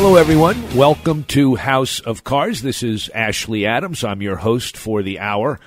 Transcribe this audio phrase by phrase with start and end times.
[0.00, 0.76] Hello, everyone.
[0.76, 2.62] Welcome to House of Cards.
[2.62, 4.04] This is Ashley Adams.
[4.04, 5.58] I'm your host for the hour.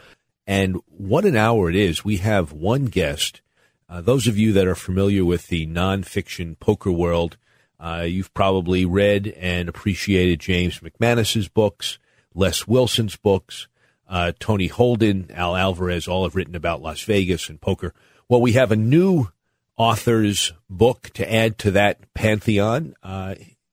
[0.47, 2.05] And what an hour it is.
[2.05, 3.42] We have one guest.
[3.89, 7.36] Uh, those of you that are familiar with the nonfiction poker world,
[7.78, 12.00] uh, you've probably read and appreciated James McManus's books,
[12.33, 13.67] Des Wilson's books,
[14.08, 17.94] uh, Tony Holden, Al Alvarez, all have written about Las Vegas and poker.
[18.30, 19.27] Well, we have a new
[19.75, 22.95] author's book to add to that pantheon.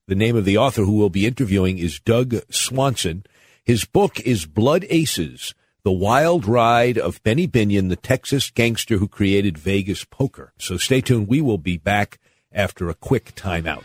[0.09, 3.27] The name of the author who we'll be interviewing is Doug Swanson.
[3.63, 9.07] His book is Blood Aces, The Wild Ride of Benny Binion, the Texas gangster who
[9.07, 10.51] created Vegas poker.
[10.57, 11.27] So stay tuned.
[11.27, 12.17] We will be back
[12.51, 13.83] after a quick timeout.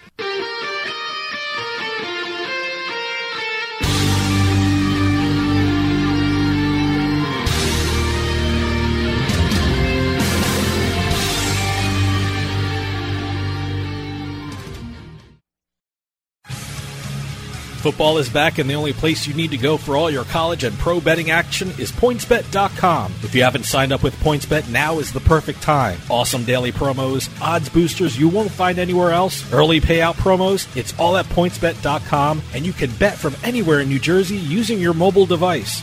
[17.84, 20.64] Football is back, and the only place you need to go for all your college
[20.64, 23.12] and pro betting action is PointsBet.com.
[23.22, 25.98] If you haven't signed up with PointsBet, now is the perfect time.
[26.08, 30.74] Awesome daily promos, odds boosters you won't find anywhere else, early payout promos.
[30.74, 34.94] It's all at PointsBet.com, and you can bet from anywhere in New Jersey using your
[34.94, 35.82] mobile device.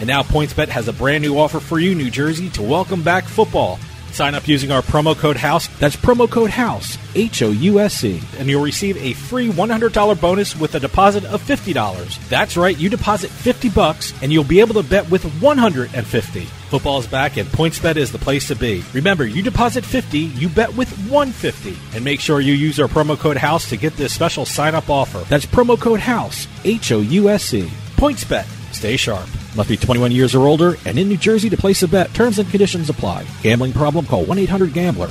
[0.00, 3.22] And now PointsBet has a brand new offer for you, New Jersey, to welcome back
[3.22, 3.78] football.
[4.18, 5.68] Sign up using our promo code HOUSE.
[5.78, 10.20] That's promo code HOUSE, H O U S E, and you'll receive a free $100
[10.20, 12.28] bonus with a deposit of $50.
[12.28, 16.40] That's right, you deposit 50 bucks and you'll be able to bet with 150.
[16.40, 18.82] Football's back and PointsBet is the place to be.
[18.92, 21.78] Remember, you deposit 50, you bet with 150.
[21.94, 24.90] And make sure you use our promo code HOUSE to get this special sign up
[24.90, 25.20] offer.
[25.28, 27.70] That's promo code HOUSE, H O U S E.
[27.94, 28.74] PointsBet.
[28.74, 29.28] Stay sharp.
[29.58, 32.14] Must be 21 years or older and in New Jersey to place a bet.
[32.14, 33.26] Terms and conditions apply.
[33.42, 34.06] Gambling problem?
[34.06, 35.10] Call 1 800 Gambler.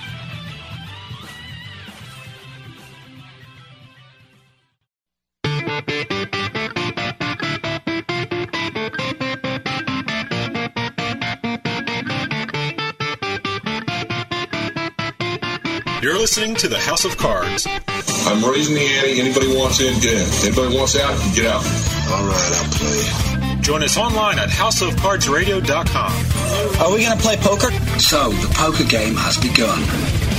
[16.31, 17.67] listening to the House of Cards.
[17.67, 19.19] I'm raising the ante.
[19.19, 20.25] Anybody wants in, get in.
[20.47, 21.61] Anybody wants out, get out.
[22.09, 23.59] All right, I'll play.
[23.59, 26.81] Join us online at houseofcardsradio.com.
[26.81, 27.69] Are we going to play poker?
[27.99, 30.30] So, the poker game has begun.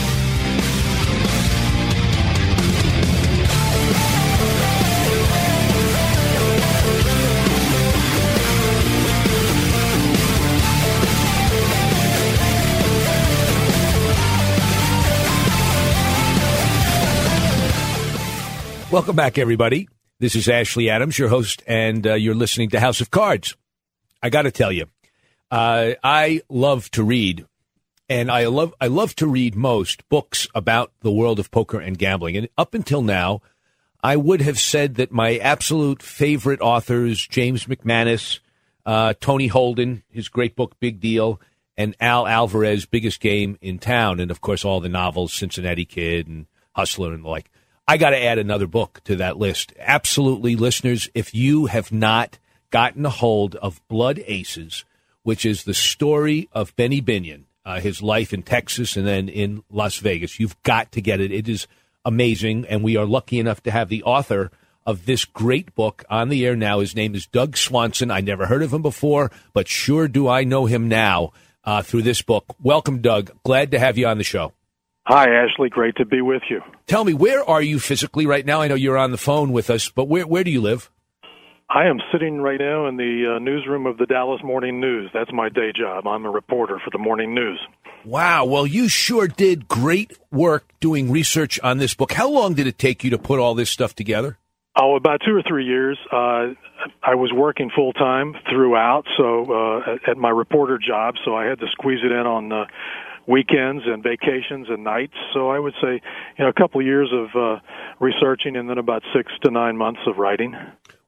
[18.92, 19.88] Welcome back, everybody.
[20.18, 23.56] This is Ashley Adams, your host, and uh, you're listening to House of Cards.
[24.22, 24.84] I got to tell you,
[25.50, 27.46] uh, I love to read,
[28.10, 31.96] and I love I love to read most books about the world of poker and
[31.96, 32.36] gambling.
[32.36, 33.40] And up until now,
[34.02, 38.40] I would have said that my absolute favorite authors, James McManus,
[38.84, 41.40] uh, Tony Holden, his great book Big Deal,
[41.78, 46.28] and Al Alvarez, Biggest Game in Town, and of course all the novels, Cincinnati Kid
[46.28, 47.50] and Hustler and the like.
[47.86, 49.72] I got to add another book to that list.
[49.78, 52.38] Absolutely, listeners, if you have not
[52.70, 54.84] gotten a hold of Blood Aces,
[55.24, 59.62] which is the story of Benny Binion, uh, his life in Texas and then in
[59.70, 61.32] Las Vegas, you've got to get it.
[61.32, 61.66] It is
[62.04, 64.50] amazing, and we are lucky enough to have the author
[64.86, 66.80] of this great book on the air now.
[66.80, 68.10] His name is Doug Swanson.
[68.10, 71.32] I never heard of him before, but sure do I know him now
[71.64, 72.44] uh, through this book.
[72.60, 73.30] Welcome, Doug.
[73.44, 74.52] Glad to have you on the show.
[75.04, 75.68] Hi, Ashley.
[75.68, 76.60] Great to be with you.
[76.86, 78.60] Tell me, where are you physically right now?
[78.60, 80.90] I know you're on the phone with us, but where where do you live?
[81.68, 85.10] I am sitting right now in the uh, newsroom of the Dallas Morning News.
[85.14, 86.06] That's my day job.
[86.06, 87.58] I'm a reporter for the Morning News.
[88.04, 88.44] Wow.
[88.44, 92.12] Well, you sure did great work doing research on this book.
[92.12, 94.38] How long did it take you to put all this stuff together?
[94.76, 95.98] Oh, about two or three years.
[96.10, 96.54] Uh,
[97.02, 101.58] I was working full time throughout, so uh, at, my reporter job, so I had
[101.60, 102.64] to squeeze it in on uh,
[103.26, 105.14] weekends and vacations and nights.
[105.32, 106.00] So I would say,
[106.38, 107.60] you know, a couple of years of uh,
[108.00, 110.54] researching and then about six to nine months of writing.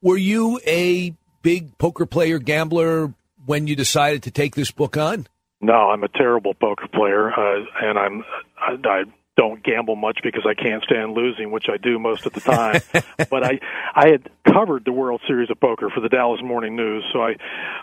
[0.01, 3.13] Were you a big poker player, gambler
[3.45, 5.27] when you decided to take this book on?
[5.61, 8.23] No, I'm a terrible poker player, uh, and I'm
[8.59, 9.03] I, I
[9.37, 12.81] don't gamble much because I can't stand losing, which I do most of the time.
[13.29, 13.59] but I
[13.93, 17.35] I had covered the World Series of Poker for the Dallas Morning News, so I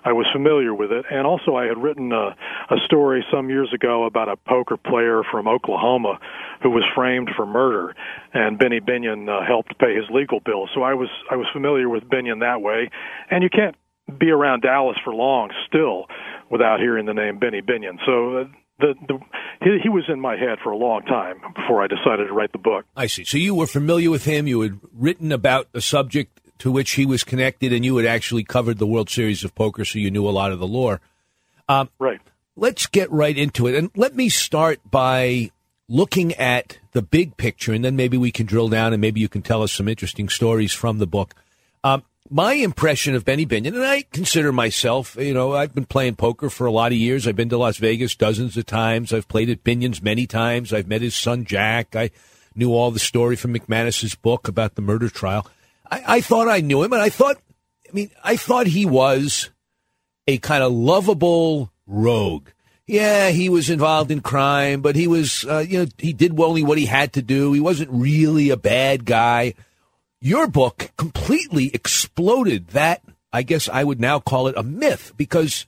[0.04, 1.04] I was familiar with it.
[1.10, 2.34] And also I had written a,
[2.70, 6.18] a story some years ago about a poker player from Oklahoma
[6.62, 7.94] who was framed for murder,
[8.32, 10.70] and Benny Binion uh, helped pay his legal bills.
[10.74, 12.90] So I was I was familiar with Binion that way.
[13.30, 13.76] And you can't
[14.18, 16.06] be around Dallas for long still
[16.50, 17.98] without hearing the name Benny Binion.
[18.04, 18.44] So uh,
[18.82, 19.18] the, the
[19.62, 22.52] he, he was in my head for a long time before I decided to write
[22.52, 22.84] the book.
[22.96, 23.24] I see.
[23.24, 24.46] So you were familiar with him.
[24.46, 28.44] You had written about the subject to which he was connected, and you had actually
[28.44, 31.00] covered the World Series of Poker, so you knew a lot of the lore.
[31.68, 32.20] Um, right.
[32.54, 35.50] Let's get right into it, and let me start by
[35.88, 39.28] looking at the big picture, and then maybe we can drill down, and maybe you
[39.28, 41.34] can tell us some interesting stories from the book.
[41.82, 46.16] Um, my impression of Benny Binion, and I consider myself, you know, I've been playing
[46.16, 47.26] poker for a lot of years.
[47.26, 49.12] I've been to Las Vegas dozens of times.
[49.12, 50.72] I've played at Binion's many times.
[50.72, 51.94] I've met his son Jack.
[51.94, 52.10] I
[52.54, 55.46] knew all the story from McManus's book about the murder trial.
[55.90, 57.36] I, I thought I knew him, and I thought,
[57.88, 59.50] I mean, I thought he was
[60.26, 62.48] a kind of lovable rogue.
[62.86, 66.62] Yeah, he was involved in crime, but he was, uh, you know, he did only
[66.62, 67.52] what he had to do.
[67.52, 69.54] He wasn't really a bad guy.
[70.24, 73.02] Your book completely exploded that.
[73.32, 75.66] I guess I would now call it a myth because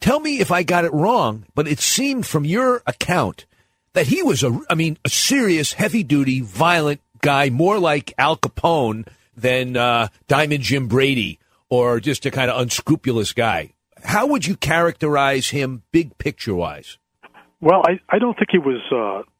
[0.00, 3.46] tell me if I got it wrong, but it seemed from your account
[3.92, 8.36] that he was a, I mean, a serious, heavy duty, violent guy, more like Al
[8.36, 13.72] Capone than uh, Diamond Jim Brady or just a kind of unscrupulous guy.
[14.02, 16.98] How would you characterize him big picture wise?
[17.60, 19.30] Well, I, I don't think he was uh,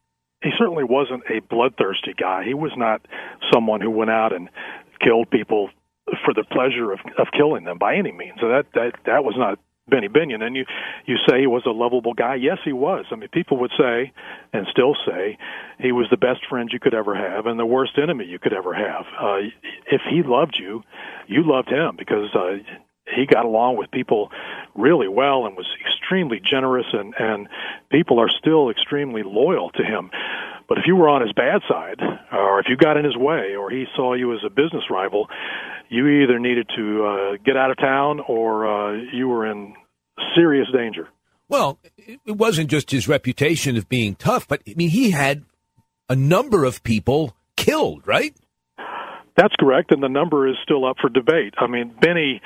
[0.43, 2.45] he certainly wasn't a bloodthirsty guy.
[2.45, 3.07] He was not
[3.53, 4.49] someone who went out and
[5.01, 5.71] killed people
[6.25, 8.39] for the pleasure of of killing them by any means.
[8.41, 10.43] So that that that was not Benny Binion.
[10.43, 10.65] And you
[11.07, 12.37] you say he was a lovable guy.
[12.37, 13.05] Yes, he was.
[13.11, 14.13] I mean, people would say,
[14.53, 15.37] and still say,
[15.79, 18.53] he was the best friend you could ever have and the worst enemy you could
[18.53, 19.05] ever have.
[19.21, 19.49] Uh,
[19.91, 20.83] if he loved you,
[21.27, 22.57] you loved him because uh,
[23.07, 24.31] he got along with people
[24.75, 27.49] really well and was extremely generous and and
[27.91, 30.11] people are still extremely loyal to him.
[30.69, 32.01] But if you were on his bad side
[32.33, 35.29] or if you got in his way or he saw you as a business rival
[35.89, 39.75] you either needed to uh, get out of town or uh, you were in
[40.37, 41.09] serious danger.
[41.49, 45.45] Well it wasn't just his reputation of being tough but i mean he had
[46.09, 48.35] a number of people killed right
[49.37, 51.55] that's correct, and the number is still up for debate.
[51.59, 52.41] I mean, Benny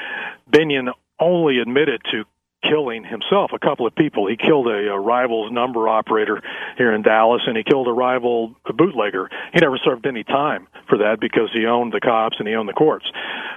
[0.50, 2.24] Binion only admitted to
[2.68, 4.26] killing himself a couple of people.
[4.26, 6.42] He killed a, a rival's number operator
[6.76, 9.28] here in Dallas, and he killed a rival bootlegger.
[9.52, 12.68] He never served any time for that because he owned the cops and he owned
[12.68, 13.06] the courts.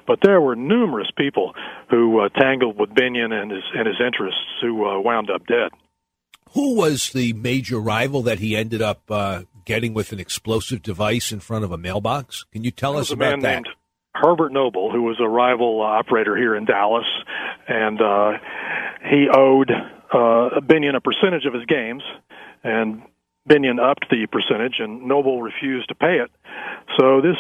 [0.05, 1.53] But there were numerous people
[1.89, 5.71] who uh, tangled with Binion and his and his interests who uh, wound up dead.
[6.51, 11.33] Who was the major rival that he ended up uh, getting with an explosive device
[11.33, 12.45] in front of a mailbox?
[12.53, 13.63] Can you tell us about that?
[14.15, 17.05] Herbert Noble, who was a rival operator here in Dallas,
[17.67, 18.31] and uh,
[19.11, 22.01] he owed uh, Binion a percentage of his games,
[22.63, 23.03] and
[23.47, 26.31] Binion upped the percentage, and Noble refused to pay it.
[26.97, 27.35] So this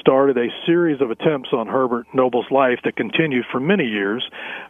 [0.00, 4.24] started a series of attempts on Herbert Noble's life that continued for many years.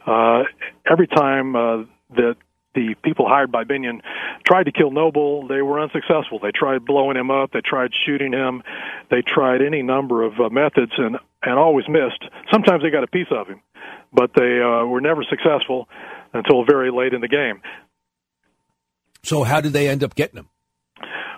[0.07, 0.45] Uh,
[0.90, 1.85] every time uh,
[2.16, 2.37] that
[2.75, 4.00] the people hired by Binion
[4.47, 5.47] tried to kill Noble.
[5.47, 6.38] They were unsuccessful.
[6.38, 7.52] They tried blowing him up.
[7.52, 8.62] They tried shooting him.
[9.11, 12.25] They tried any number of uh, methods and and always missed.
[12.50, 13.61] Sometimes they got a piece of him,
[14.12, 15.88] but they uh, were never successful
[16.33, 17.61] until very late in the game.
[19.25, 20.49] So how did they end up getting him?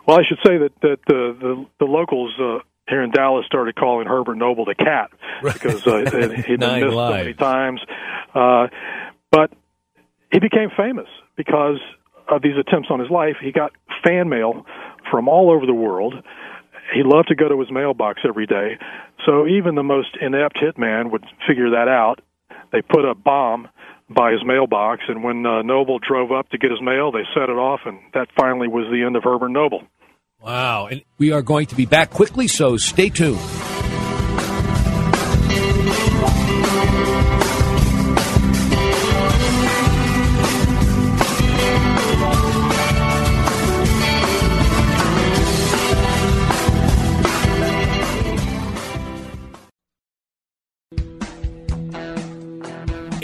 [0.07, 2.33] Well, I should say that that the the, the locals.
[2.39, 5.11] Uh, here in Dallas, started calling Herbert Noble the cat
[5.43, 6.11] because uh, he'd
[6.61, 7.81] been missed so many times.
[8.35, 8.67] Uh,
[9.31, 9.51] but
[10.31, 11.79] he became famous because
[12.29, 13.37] of these attempts on his life.
[13.43, 13.73] He got
[14.05, 14.65] fan mail
[15.11, 16.15] from all over the world.
[16.95, 18.79] He loved to go to his mailbox every day.
[19.27, 22.21] So even the most inept hitman would figure that out.
[22.73, 23.69] They put a bomb
[24.11, 27.49] by his mailbox, and when uh, Noble drove up to get his mail, they set
[27.49, 29.83] it off, and that finally was the end of Herbert Noble.
[30.41, 30.89] Wow.
[30.89, 33.41] And we are going to be back quickly, so stay tuned.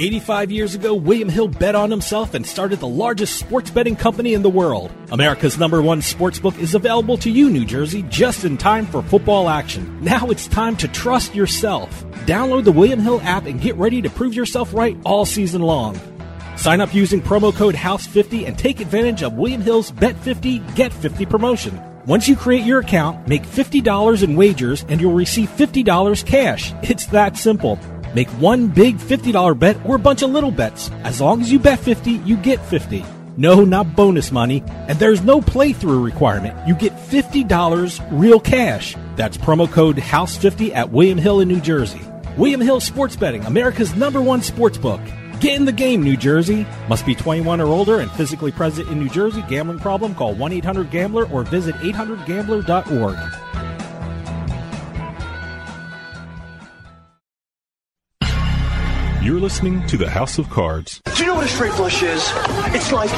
[0.00, 4.33] 85 years ago, William Hill bet on himself and started the largest sports betting company
[4.33, 4.90] in the world.
[5.12, 9.50] America's number one sportsbook is available to you, New Jersey, just in time for football
[9.50, 10.02] action.
[10.02, 12.02] Now it's time to trust yourself.
[12.25, 16.00] Download the William Hill app and get ready to prove yourself right all season long.
[16.57, 20.95] Sign up using promo code HOUSE50 and take advantage of William Hill's Bet 50, Get
[20.95, 21.78] 50 promotion.
[22.07, 26.73] Once you create your account, make $50 in wagers and you'll receive $50 cash.
[26.83, 27.78] It's that simple.
[28.14, 30.90] Make one big $50 bet or a bunch of little bets.
[31.05, 33.05] As long as you bet 50, you get 50.
[33.37, 34.62] No, not bonus money.
[34.88, 36.69] And there's no playthrough requirement.
[36.69, 38.97] You get $50 real cash.
[39.17, 42.02] That's promo code HOUSE50 at William Hill in New Jersey.
[42.37, 45.00] William Hill Sports Betting, America's number one sports book.
[45.40, 46.67] Get in the game, New Jersey.
[46.88, 49.43] Must be 21 or older and physically present in New Jersey.
[49.49, 50.14] Gambling problem?
[50.14, 53.50] Call 1 800 Gambler or visit 800Gambler.org.
[59.31, 61.01] You're listening to the House of Cards.
[61.15, 62.33] Do you know what a straight flush is?
[62.75, 63.11] It's like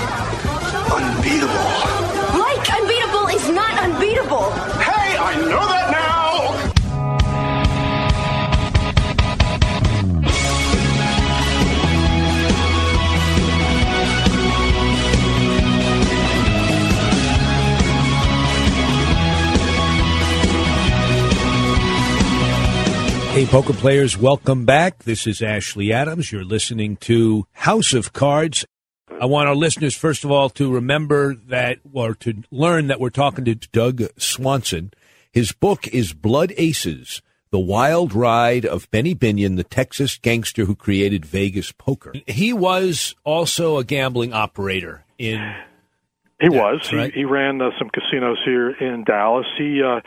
[23.52, 25.00] poker players, welcome back.
[25.00, 26.32] This is Ashley Adams.
[26.32, 28.64] You're listening to House of Cards.
[29.21, 33.11] I want our listeners, first of all, to remember that, or to learn that we're
[33.11, 34.90] talking to Doug Swanson.
[35.30, 40.75] His book is Blood Aces The Wild Ride of Benny Binion, the Texas gangster who
[40.75, 42.14] created Vegas poker.
[42.26, 45.54] He was also a gambling operator in.
[46.40, 46.90] He was.
[46.90, 47.12] right.
[47.12, 49.44] He, he ran uh, some casinos here in Dallas.
[49.59, 49.82] He.
[49.82, 50.00] Uh,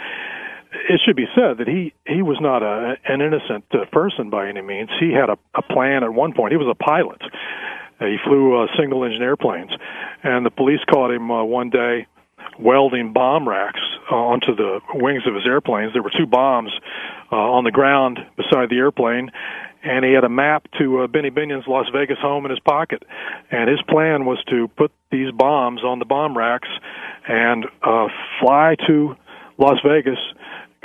[0.90, 4.48] it should be said that he he was not a an innocent uh, person by
[4.48, 4.90] any means.
[5.00, 6.52] He had a, a plan at one point.
[6.52, 7.22] He was a pilot.
[8.00, 9.72] Uh, he flew uh, single engine airplanes,
[10.24, 12.08] and the police caught him uh, one day
[12.60, 13.80] welding bomb racks
[14.12, 15.94] uh, onto the wings of his airplanes.
[15.94, 16.72] There were two bombs
[17.32, 19.32] uh, on the ground beside the airplane,
[19.84, 23.04] and he had a map to uh, Benny Binion's Las Vegas home in his pocket.
[23.52, 26.70] And his plan was to put these bombs on the bomb racks
[27.28, 28.08] and uh,
[28.40, 29.16] fly to
[29.58, 30.20] Las Vegas,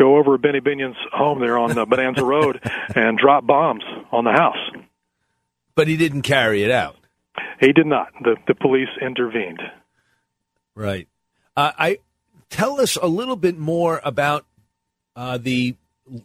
[0.01, 2.61] go over to Benny Binion's home there on the Bonanza Road,
[2.95, 4.57] and drop bombs on the house.
[5.75, 6.97] But he didn't carry it out.
[7.61, 8.09] He did not.
[8.23, 9.61] The the police intervened.
[10.75, 11.07] Right.
[11.57, 11.99] Uh, I
[12.49, 14.47] tell us a little bit more about
[15.15, 15.77] uh, the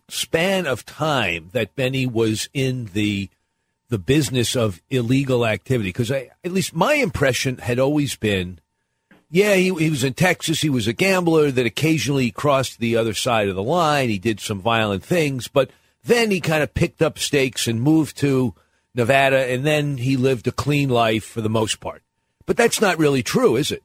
[0.07, 3.29] span of time that Benny was in the
[3.89, 5.89] the business of illegal activity.
[5.89, 8.59] Because at least my impression had always been,
[9.35, 10.61] yeah, he, he was in Texas.
[10.61, 14.07] He was a gambler that occasionally crossed the other side of the line.
[14.07, 15.71] He did some violent things, but
[16.05, 18.55] then he kind of picked up stakes and moved to
[18.93, 22.01] Nevada, and then he lived a clean life for the most part.
[22.45, 23.83] But that's not really true, is it?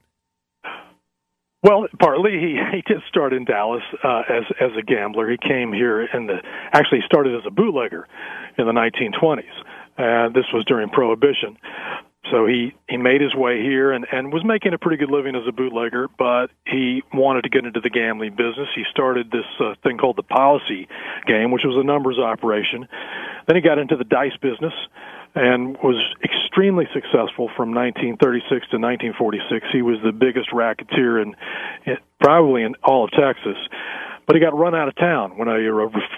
[1.64, 5.28] Well, partly he he did start in Dallas uh, as as a gambler.
[5.28, 6.40] He came here in the
[6.73, 8.07] actually started as a bootlegger
[8.57, 9.42] in the 1920s.
[9.99, 11.59] Uh, this was during Prohibition.
[12.30, 15.34] So he he made his way here and and was making a pretty good living
[15.34, 18.68] as a bootlegger, but he wanted to get into the gambling business.
[18.74, 20.86] He started this uh, thing called the policy
[21.26, 22.86] game, which was a numbers operation.
[23.46, 24.74] Then he got into the dice business
[25.34, 29.66] and was extremely successful from 1936 to 1946.
[29.72, 31.36] He was the biggest racketeer in,
[31.86, 33.56] in probably in all of Texas.
[34.30, 35.58] But he got run out of town when a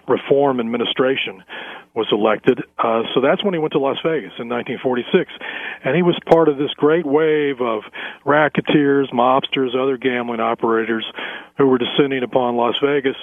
[0.07, 1.43] reform administration
[1.95, 2.61] was elected.
[2.79, 5.33] Uh, so that's when he went to Las Vegas in 1946.
[5.83, 7.85] And he was part of this great wave of
[8.27, 11.07] racketeers, mobsters, other gambling operators
[11.57, 13.17] who were descending upon Las Vegas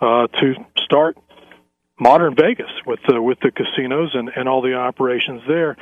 [0.00, 1.16] uh, to start
[1.98, 5.76] modern Vegas with the with the casinos and and all the operations there.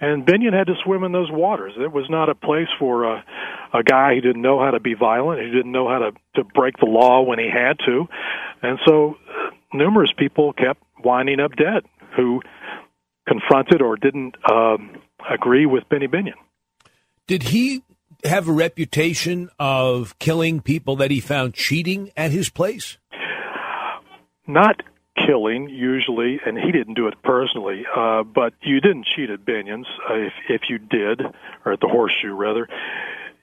[0.00, 1.72] And Binion had to swim in those waters.
[1.78, 3.24] It was not a place for a
[3.72, 6.44] a guy who didn't know how to be violent, who didn't know how to to
[6.44, 8.06] break the law when he had to.
[8.62, 11.84] And so uh, numerous people kept winding up dead
[12.16, 12.40] who
[13.26, 14.96] confronted or didn't um,
[15.28, 16.34] agree with Benny Binion.
[17.26, 17.82] Did he
[18.24, 22.98] have a reputation of killing people that he found cheating at his place?
[24.46, 24.82] Not
[25.16, 27.84] killing usually, and he didn't do it personally.
[27.94, 29.86] Uh, but you didn't cheat at Binion's.
[30.08, 31.22] Uh, if if you did,
[31.64, 32.68] or at the Horseshoe rather,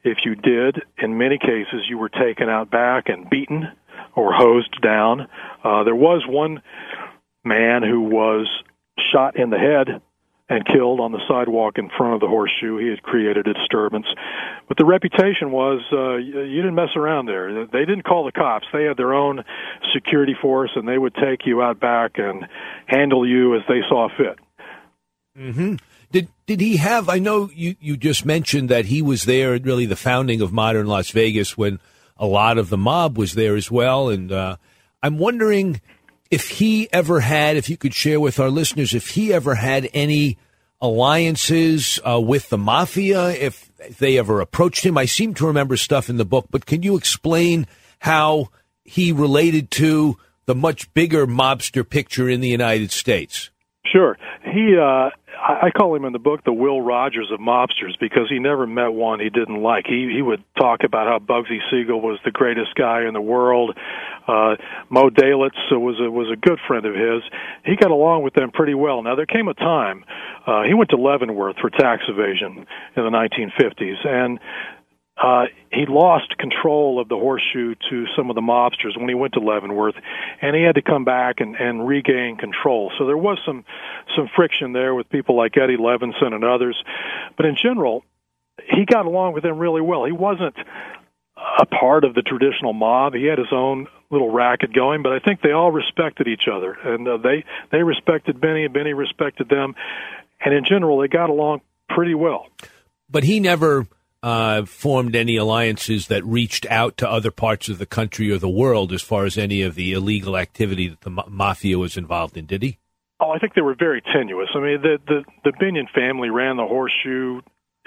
[0.04, 3.68] if you did, in many cases you were taken out back and beaten
[4.14, 5.28] or hosed down.
[5.64, 6.62] Uh, there was one
[7.44, 8.48] man who was
[9.12, 10.00] shot in the head
[10.52, 12.76] and killed on the sidewalk in front of the horseshoe.
[12.76, 14.06] He had created a disturbance.
[14.68, 17.66] But the reputation was uh, you didn't mess around there.
[17.66, 18.66] They didn't call the cops.
[18.72, 19.44] They had their own
[19.94, 22.46] security force, and they would take you out back and
[22.86, 24.38] handle you as they saw fit.
[25.38, 25.76] Mm-hmm.
[26.10, 27.08] Did did he have?
[27.08, 30.52] I know you you just mentioned that he was there at really the founding of
[30.52, 31.80] modern Las Vegas when
[32.18, 34.56] a lot of the mob was there as well, and uh,
[35.02, 35.80] I'm wondering
[36.32, 39.86] if he ever had, if you could share with our listeners, if he ever had
[39.92, 40.38] any
[40.80, 44.96] alliances uh, with the mafia, if they ever approached him.
[44.96, 47.66] I seem to remember stuff in the book, but can you explain
[47.98, 48.48] how
[48.82, 50.16] he related to
[50.46, 53.50] the much bigger mobster picture in the United States?
[53.84, 54.16] Sure.
[54.42, 55.10] He, uh,
[55.44, 58.92] I call him in the book the Will Rogers of mobsters because he never met
[58.92, 59.86] one he didn't like.
[59.86, 63.76] He he would talk about how Bugsy Siegel was the greatest guy in the world.
[64.28, 64.54] Uh,
[64.88, 67.22] Moe Dalitz was a, was a good friend of his.
[67.64, 69.02] He got along with them pretty well.
[69.02, 70.04] Now there came a time
[70.46, 74.40] uh, he went to Leavenworth for tax evasion in the 1950s, and
[75.20, 79.34] uh, he lost control of the horseshoe to some of the mobsters when he went
[79.34, 79.94] to Leavenworth,
[80.40, 82.90] and he had to come back and, and regain control.
[82.98, 83.64] So there was some
[84.16, 86.82] some friction there with people like Eddie Levinson and others,
[87.36, 88.04] but in general,
[88.68, 90.04] he got along with them really well.
[90.04, 90.56] He wasn't
[91.58, 93.14] a part of the traditional mob.
[93.14, 96.72] He had his own little racket going, but I think they all respected each other,
[96.72, 99.74] and uh, they they respected Benny, and Benny respected them,
[100.40, 102.46] and in general, they got along pretty well.
[103.10, 103.86] But he never
[104.22, 108.48] uh, formed any alliances that reached out to other parts of the country or the
[108.48, 112.36] world as far as any of the illegal activity that the ma- mafia was involved
[112.36, 112.78] in, did he?
[113.20, 114.48] Oh, I think they were very tenuous.
[114.54, 117.40] I mean, the the, the Binion family ran the horseshoe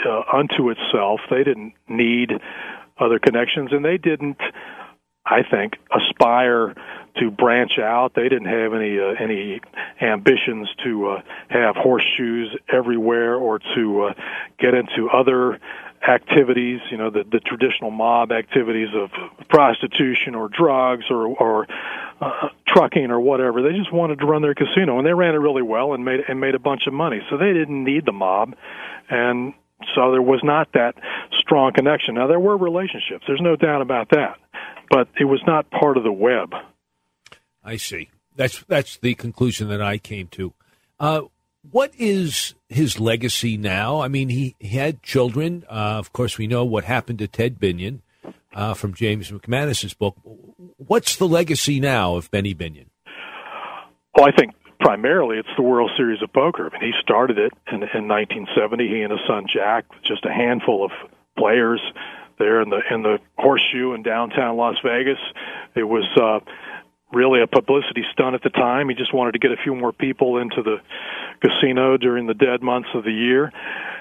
[0.06, 1.20] uh, unto itself.
[1.30, 2.32] They didn't need
[3.00, 4.38] other connections, and they didn't,
[5.26, 6.76] I think, aspire
[7.18, 8.14] to branch out.
[8.14, 9.62] They didn't have any uh, any
[10.02, 14.14] ambitions to uh, have horseshoes everywhere or to uh,
[14.60, 15.60] get into other
[16.08, 19.10] activities, you know, the, the traditional mob activities of
[19.50, 21.68] prostitution or drugs or, or
[22.22, 23.62] uh, trucking or whatever.
[23.62, 26.22] They just wanted to run their casino, and they ran it really well and made
[26.28, 27.22] and made a bunch of money.
[27.30, 28.56] So they didn't need the mob,
[29.10, 29.54] and
[29.94, 30.96] so there was not that
[31.40, 32.16] strong connection.
[32.16, 33.26] Now there were relationships.
[33.28, 34.38] There's no doubt about that,
[34.90, 36.54] but it was not part of the web.
[37.64, 38.10] I see.
[38.36, 40.54] That's that's the conclusion that I came to.
[41.00, 41.22] Uh,
[41.72, 44.02] what is his legacy now?
[44.02, 45.64] I mean, he, he had children.
[45.70, 48.02] Uh, of course, we know what happened to Ted Binion
[48.54, 50.16] uh, from James McManus's book.
[50.78, 52.86] What's the legacy now of Benny Binion?
[54.16, 56.70] Well, I think primarily it's the World Series of Poker.
[56.72, 58.88] I mean, he started it in, in 1970.
[58.88, 60.92] He and his son Jack, just a handful of
[61.38, 61.82] players
[62.38, 65.20] there in the in the Horseshoe in downtown Las Vegas.
[65.76, 66.40] It was uh,
[67.14, 68.90] really a publicity stunt at the time.
[68.90, 70.78] He just wanted to get a few more people into the
[71.42, 73.52] casino during the dead months of the year,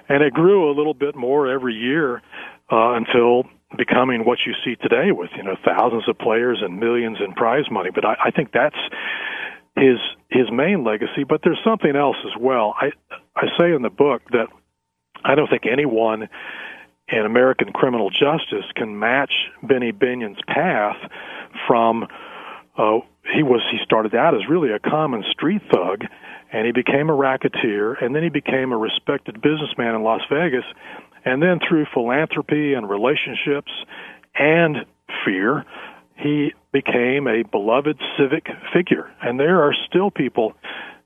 [0.09, 2.23] and it grew a little bit more every year
[2.71, 3.45] uh, until
[3.77, 7.71] becoming what you see today with you know thousands of players and millions in prize
[7.71, 7.91] money.
[7.95, 8.77] But I, I think that's
[9.77, 9.99] his
[10.31, 11.25] his main legacy.
[11.29, 12.75] But there's something else as well.
[12.81, 12.91] I
[13.37, 14.47] I I say in the book that
[15.25, 16.29] I don't think anyone
[17.09, 20.97] in American criminal justice can match Benny Binion's path
[21.67, 22.07] from
[22.77, 22.99] uh,
[23.35, 26.05] he was he started out as really a common street thug
[26.53, 30.65] and he became a racketeer and then he became a respected businessman in Las Vegas
[31.25, 33.73] and then through philanthropy and relationships
[34.35, 34.85] and
[35.25, 35.65] fear
[36.17, 39.11] he became a beloved civic figure.
[39.21, 40.55] And there are still people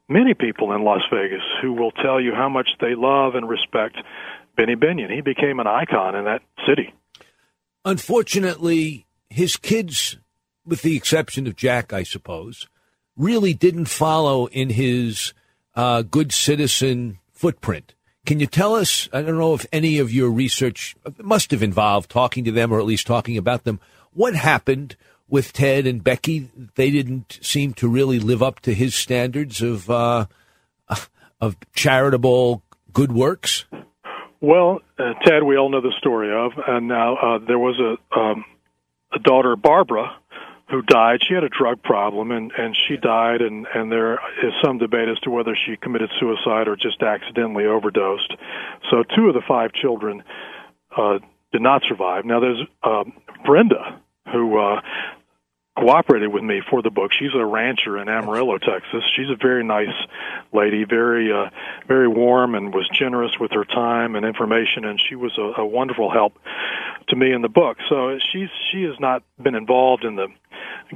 [0.09, 3.97] many people in Las Vegas who will tell you how much they love and respect
[4.59, 5.15] Benny Binion.
[5.15, 6.93] He became an icon in that city.
[7.85, 10.19] Unfortunately, his kids,
[10.67, 12.67] with the exception of Jack, I suppose,
[13.17, 15.33] really didn't follow in his
[15.77, 17.95] uh, good citizen footprint.
[18.27, 19.09] Can you tell us?
[19.13, 22.81] I don't know if any of your research must have involved talking to them or
[22.81, 23.81] at least talking about them.
[24.13, 24.97] What happened
[25.29, 26.51] with Ted and Becky?
[26.75, 30.27] They didn't seem to really live up to his standards of uh,
[31.41, 33.65] of charitable good works.
[34.41, 38.19] Well, uh, Ted, we all know the story of, and now uh, there was a
[38.19, 38.45] um,
[39.13, 40.15] a daughter, Barbara,
[40.71, 41.21] who died.
[41.27, 45.09] She had a drug problem, and and she died, and and there is some debate
[45.09, 48.37] as to whether she committed suicide or just accidentally overdosed.
[48.91, 50.23] So two of the five children
[50.97, 51.19] uh,
[51.53, 52.25] did not survive.
[52.25, 54.01] Now there's um, Brenda,
[54.33, 54.81] who uh,
[55.79, 57.13] cooperated with me for the book.
[57.13, 59.05] She's a rancher in Amarillo, Texas.
[59.15, 59.95] She's a very nice
[60.53, 61.51] lady, very uh,
[61.87, 64.85] very warm, and was generous with her time and information.
[64.85, 66.35] And she was a, a wonderful help
[67.09, 67.79] to me in the book.
[67.89, 70.29] So she's she has not been involved in the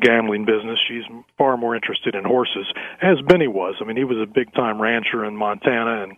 [0.00, 0.78] gambling business.
[0.88, 1.04] She's
[1.38, 2.66] far more interested in horses,
[3.00, 3.76] as Benny was.
[3.80, 6.12] I mean, he was a big time rancher in Montana and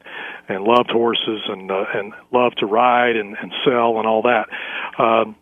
[0.49, 4.49] and loved horses and uh, and loved to ride and, and sell and all that.
[4.99, 5.37] Um,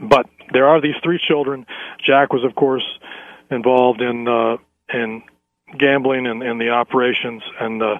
[0.00, 1.66] but there are these three children.
[2.04, 2.84] Jack was, of course,
[3.50, 4.56] involved in uh,
[4.92, 5.22] in
[5.78, 7.42] gambling and, and the operations.
[7.60, 7.98] And uh,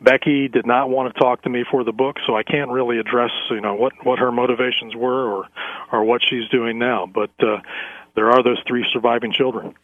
[0.00, 2.98] Becky did not want to talk to me for the book, so I can't really
[2.98, 5.48] address you know what what her motivations were or
[5.92, 7.06] or what she's doing now.
[7.06, 7.58] But uh,
[8.14, 9.74] there are those three surviving children.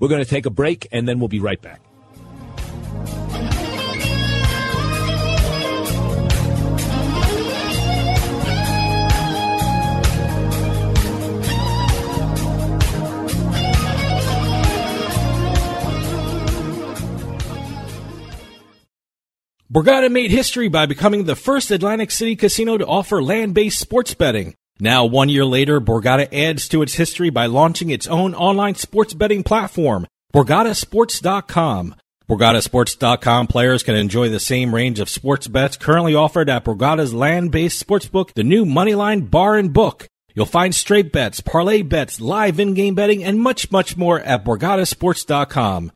[0.00, 1.80] We're going to take a break, and then we'll be right back.
[19.72, 24.54] Borgata made history by becoming the first Atlantic City casino to offer land-based sports betting.
[24.78, 29.14] Now, one year later, Borgata adds to its history by launching its own online sports
[29.14, 31.94] betting platform, BorgataSports.com.
[32.28, 37.82] BorgataSports.com players can enjoy the same range of sports bets currently offered at Borgata's land-based
[37.82, 40.06] sportsbook, the new Moneyline Bar and Book.
[40.34, 45.92] You'll find straight bets, parlay bets, live in-game betting, and much, much more at BorgataSports.com.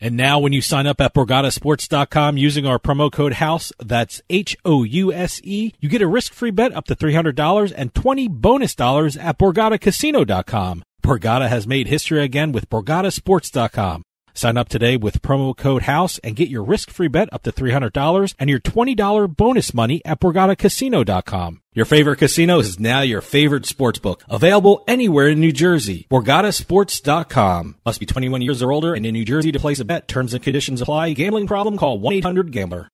[0.00, 5.74] And now when you sign up at BorgataSports.com using our promo code HOUSE, that's H-O-U-S-E,
[5.80, 10.82] you get a risk-free bet up to $300 and 20 bonus dollars at BorgataCasino.com.
[11.02, 14.02] Borgata has made history again with BorgataSports.com.
[14.34, 18.34] Sign up today with promo code HOUSE and get your risk-free bet up to $300
[18.38, 21.62] and your $20 bonus money at BorgataCasino.com.
[21.72, 24.22] Your favorite casino is now your favorite sportsbook.
[24.28, 26.06] Available anywhere in New Jersey.
[26.10, 27.76] BorgataSports.com.
[27.86, 30.08] Must be 21 years or older and in New Jersey to place a bet.
[30.08, 31.12] Terms and conditions apply.
[31.12, 31.76] Gambling problem?
[31.78, 32.88] Call 1-800-GAMBLER.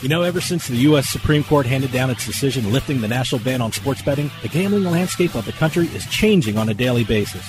[0.00, 1.08] You know, ever since the U.S.
[1.08, 4.84] Supreme Court handed down its decision lifting the national ban on sports betting, the gambling
[4.84, 7.44] landscape of the country is changing on a daily basis.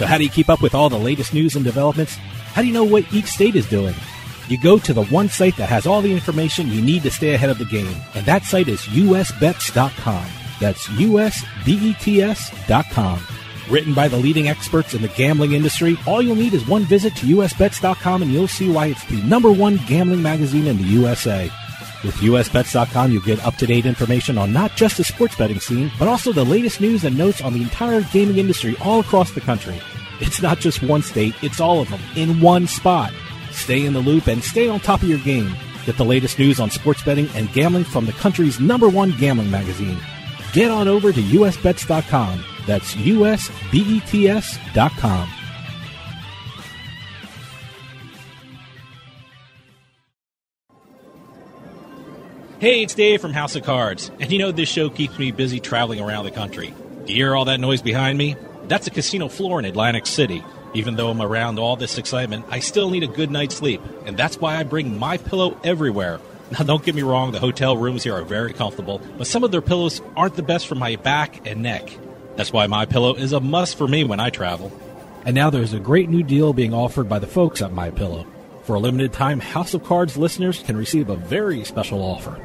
[0.00, 2.14] So how do you keep up with all the latest news and developments?
[2.54, 3.94] How do you know what each state is doing?
[4.48, 7.34] You go to the one site that has all the information you need to stay
[7.34, 10.26] ahead of the game, and that site is usbets.com.
[10.58, 11.26] That's usbets.com.
[13.68, 17.14] Written by the leading experts in the gambling industry, all you'll need is one visit
[17.16, 21.50] to usbets.com and you'll see why it's the number one gambling magazine in the USA.
[22.02, 26.32] With USBets.com, you'll get up-to-date information on not just the sports betting scene, but also
[26.32, 29.78] the latest news and notes on the entire gaming industry all across the country.
[30.20, 33.12] It's not just one state, it's all of them in one spot.
[33.50, 35.54] Stay in the loop and stay on top of your game.
[35.86, 39.50] Get the latest news on sports betting and gambling from the country's number one gambling
[39.50, 39.98] magazine.
[40.52, 42.44] Get on over to usbets.com.
[42.66, 43.48] That's usbets.com.
[52.60, 54.10] Hey, it's Dave from House of Cards.
[54.20, 56.74] And you know, this show keeps me busy traveling around the country.
[57.06, 58.36] Do you hear all that noise behind me?
[58.64, 60.44] That's a casino floor in Atlantic City.
[60.74, 64.16] Even though I'm around all this excitement, I still need a good night's sleep, and
[64.16, 66.20] that's why I bring my pillow everywhere.
[66.50, 69.52] Now, don't get me wrong, the hotel rooms here are very comfortable, but some of
[69.52, 71.96] their pillows aren't the best for my back and neck.
[72.34, 74.72] That's why my pillow is a must for me when I travel.
[75.24, 78.26] And now there's a great new deal being offered by the folks at My Pillow.
[78.64, 82.44] For a limited time, House of Cards listeners can receive a very special offer.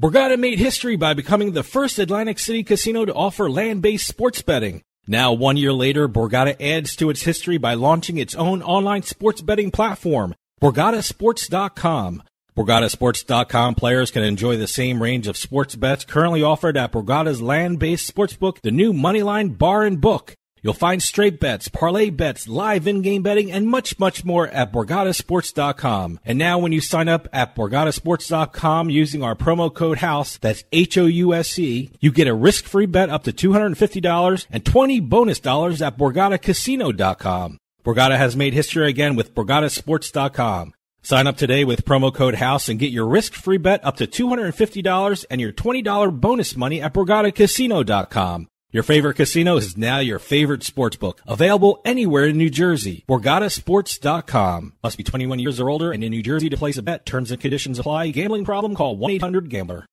[0.00, 4.84] Borgata made history by becoming the first Atlantic City casino to offer land-based sports betting.
[5.08, 9.40] Now, one year later, Borgata adds to its history by launching its own online sports
[9.40, 12.22] betting platform, BorgataSports.com.
[12.56, 18.14] BorgataSports.com players can enjoy the same range of sports bets currently offered at Borgata's land-based
[18.14, 20.36] sportsbook, the new Moneyline Bar and Book.
[20.62, 26.20] You'll find straight bets, parlay bets, live in-game betting, and much, much more at BorgataSports.com.
[26.24, 31.90] And now when you sign up at BorgataSports.com using our promo code HOUSE, that's H-O-U-S-E,
[32.00, 37.58] you get a risk-free bet up to $250 and 20 bonus dollars at BorgataCasino.com.
[37.84, 40.74] Borgata has made history again with BorgataSports.com.
[41.02, 45.24] Sign up today with promo code HOUSE and get your risk-free bet up to $250
[45.30, 48.48] and your $20 bonus money at BorgataCasino.com.
[48.70, 51.22] Your favorite casino is now your favorite sports book.
[51.26, 53.02] Available anywhere in New Jersey.
[53.08, 54.74] BorgataSports.com.
[54.82, 57.06] Must be 21 years or older and in New Jersey to place a bet.
[57.06, 58.10] Terms and conditions apply.
[58.10, 58.74] Gambling problem?
[58.74, 59.86] Call 1-800-GAMBLER.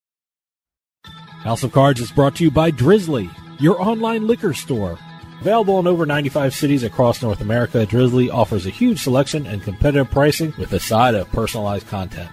[1.05, 3.29] House of Cards is brought to you by Drizly,
[3.61, 4.99] your online liquor store.
[5.39, 10.11] Available in over 95 cities across North America, Drizly offers a huge selection and competitive
[10.11, 12.29] pricing with a side of personalized content.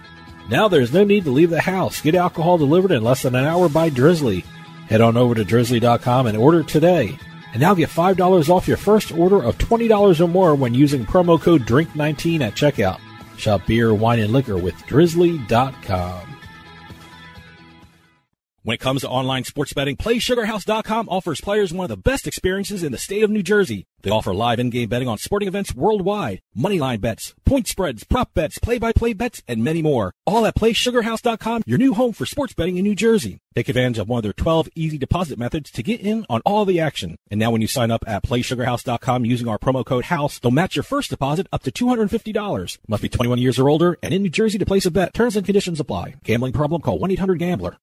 [0.49, 2.01] Now there's no need to leave the house.
[2.01, 4.43] Get alcohol delivered in less than an hour by Drizly.
[4.93, 7.17] Head on over to drizly.com and order today.
[7.51, 11.41] And now get $5 off your first order of $20 or more when using promo
[11.41, 12.99] code DRINK19 at checkout.
[13.35, 16.32] Shop beer, wine, and liquor with drizly.com.
[18.65, 22.81] When it comes to online sports betting, PlaySugarHouse.com offers players one of the best experiences
[22.81, 23.87] in the state of New Jersey.
[24.03, 28.59] They offer live in-game betting on sporting events worldwide, moneyline bets, point spreads, prop bets,
[28.59, 30.13] play-by-play bets, and many more.
[30.25, 33.39] All at PlaySugarHouse.com, your new home for sports betting in New Jersey.
[33.53, 36.63] Take advantage of one of their 12 easy deposit methods to get in on all
[36.63, 37.17] the action.
[37.29, 40.77] And now when you sign up at PlaySugarHouse.com using our promo code HOUSE, they'll match
[40.77, 42.77] your first deposit up to $250.
[42.87, 45.13] Must be 21 years or older and in New Jersey to place a bet.
[45.13, 46.15] Terms and conditions apply.
[46.23, 46.81] Gambling problem?
[46.81, 47.77] Call 1-800-GAMBLER.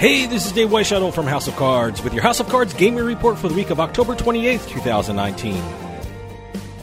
[0.00, 3.04] Hey, this is Dave Weishuttle from House of Cards with your House of Cards gaming
[3.04, 5.62] report for the week of October 28th, 2019.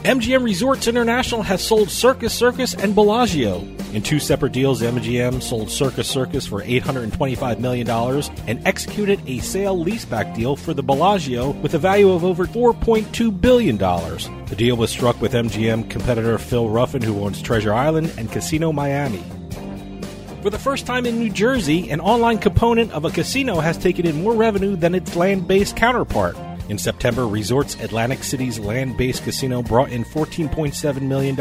[0.04, 3.66] MGM Resorts International has sold Circus Circus and Bellagio.
[3.92, 7.90] In two separate deals, MGM sold Circus Circus for $825 million
[8.46, 13.40] and executed a sale leaseback deal for the Bellagio with a value of over $4.2
[13.40, 13.78] billion.
[13.78, 18.72] The deal was struck with MGM competitor Phil Ruffin, who owns Treasure Island and Casino
[18.72, 19.24] Miami.
[20.42, 24.06] For the first time in New Jersey, an online component of a casino has taken
[24.06, 26.36] in more revenue than its land based counterpart.
[26.68, 31.34] In September, Resorts Atlantic City's land based casino brought in $14.7 million,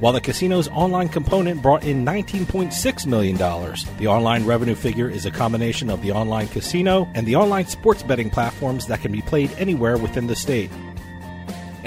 [0.00, 3.36] while the casino's online component brought in $19.6 million.
[3.36, 8.02] The online revenue figure is a combination of the online casino and the online sports
[8.02, 10.70] betting platforms that can be played anywhere within the state.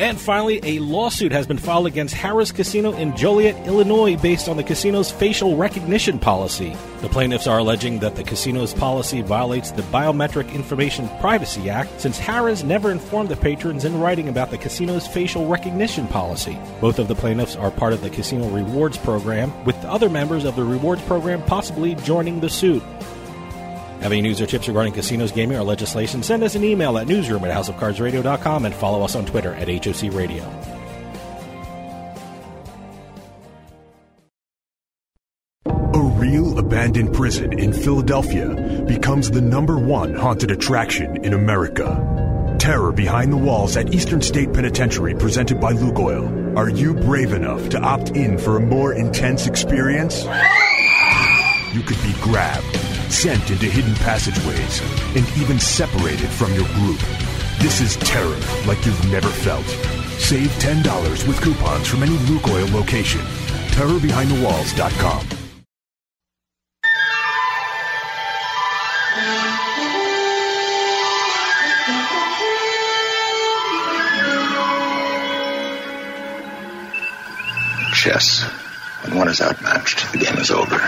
[0.02, 4.58] And finally, a lawsuit has been filed against Harrah's Casino in Joliet, Illinois, based on
[4.58, 6.76] the casino's facial recognition policy.
[7.02, 12.18] The plaintiffs are alleging that the casino's policy violates the Biometric Information Privacy Act since
[12.18, 16.58] Harrah's never informed the patrons in writing about the casino's facial recognition policy.
[16.80, 20.56] Both of the plaintiffs are part of the casino rewards program, with other members of
[20.56, 22.82] the rewards program possibly joining the suit.
[24.02, 26.24] Have any news or tips regarding casinos, gaming, or legislation?
[26.24, 30.12] Send us an email at newsroom at houseofcardsradio.com and follow us on Twitter at HOC
[30.14, 30.44] Radio.
[35.68, 42.58] A real abandoned prison in Philadelphia becomes the number one haunted attraction in America.
[42.60, 46.58] Terror Behind the Walls at Eastern State Penitentiary, presented by Lukoil.
[46.58, 50.24] Are you brave enough to opt in for a more intense experience?
[51.74, 52.66] You could be grabbed,
[53.12, 54.82] sent into hidden passageways,
[55.16, 57.00] and even separated from your group.
[57.60, 59.66] This is terror like you've never felt.
[60.20, 63.22] Save $10 with coupons from any Lukoil location.
[63.72, 65.28] TerrorBehindTheWalls.com.
[77.94, 78.44] Chess.
[79.04, 80.80] When one is outmatched, the game is over.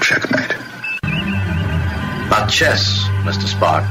[0.00, 0.57] Checkmate.
[2.38, 3.48] Not chess, Mr.
[3.48, 3.84] Spock.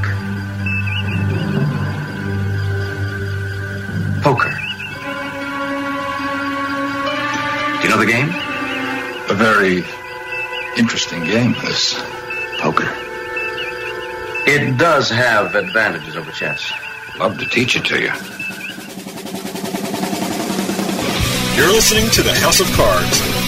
[4.23, 4.49] Poker.
[7.75, 8.29] Do you know the game?
[9.29, 9.83] A very
[10.77, 12.01] interesting game, this
[12.59, 12.89] poker.
[14.49, 16.71] It does have advantages over chess.
[17.19, 18.13] Love to teach it to you.
[21.57, 23.46] You're listening to the House of Cards.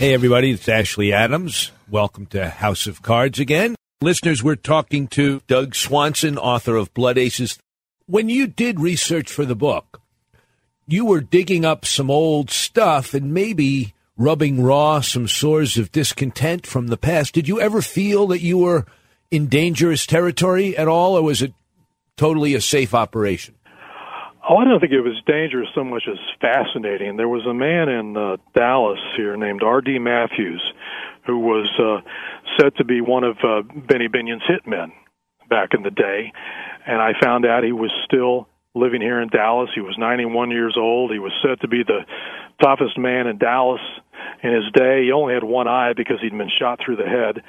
[0.00, 1.72] Hey, everybody, it's Ashley Adams.
[1.90, 3.76] Welcome to House of Cards again.
[4.00, 7.58] Listeners, we're talking to Doug Swanson, author of Blood Aces.
[8.06, 10.00] When you did research for the book,
[10.86, 16.66] you were digging up some old stuff and maybe rubbing raw some sores of discontent
[16.66, 17.34] from the past.
[17.34, 18.86] Did you ever feel that you were
[19.30, 21.52] in dangerous territory at all, or was it
[22.16, 23.54] totally a safe operation?
[24.50, 27.16] Oh, I don't think it was dangerous so much as fascinating.
[27.16, 30.00] There was a man in uh, Dallas here named R.D.
[30.00, 30.60] Matthews
[31.24, 32.00] who was uh,
[32.58, 34.90] said to be one of uh, Benny Binion's hitmen
[35.48, 36.32] back in the day.
[36.84, 39.70] And I found out he was still living here in Dallas.
[39.72, 41.12] He was 91 years old.
[41.12, 42.00] He was said to be the
[42.60, 43.80] toughest man in Dallas
[44.42, 45.04] in his day.
[45.04, 47.40] He only had one eye because he'd been shot through the head.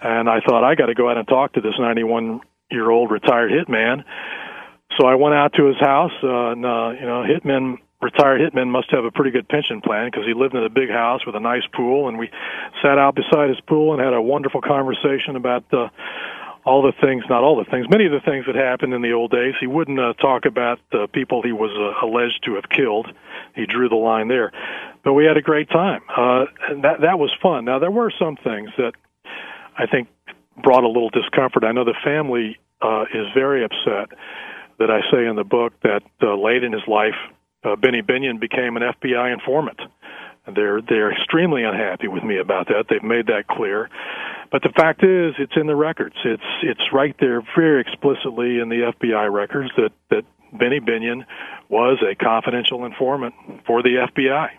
[0.00, 2.40] And I thought, I got to go out and talk to this 91
[2.70, 4.04] year old retired hitman
[4.98, 8.68] so I went out to his house, uh, and uh, you know, hitmen, retired hitmen
[8.68, 11.34] must have a pretty good pension plan because he lived in a big house with
[11.34, 12.30] a nice pool, and we
[12.82, 15.88] sat out beside his pool and had a wonderful conversation about uh,
[16.64, 19.12] all the things, not all the things, many of the things that happened in the
[19.12, 19.54] old days.
[19.60, 23.06] He wouldn't uh, talk about the people he was uh, alleged to have killed.
[23.54, 24.52] He drew the line there,
[25.04, 26.02] but we had a great time.
[26.14, 27.64] Uh, and that that was fun.
[27.64, 28.92] Now there were some things that
[29.78, 30.08] I think
[30.62, 31.64] brought a little discomfort.
[31.64, 34.16] I know the family uh, is very upset
[34.78, 37.14] that I say in the book that uh, late in his life,
[37.64, 39.80] uh, Benny Binion became an FBI informant.
[40.54, 42.84] They're they're extremely unhappy with me about that.
[42.88, 43.88] They've made that clear.
[44.52, 46.14] But the fact is, it's in the records.
[46.24, 51.24] It's it's right there, very explicitly in the FBI records that that Benny Binion
[51.68, 53.34] was a confidential informant
[53.66, 54.50] for the FBI.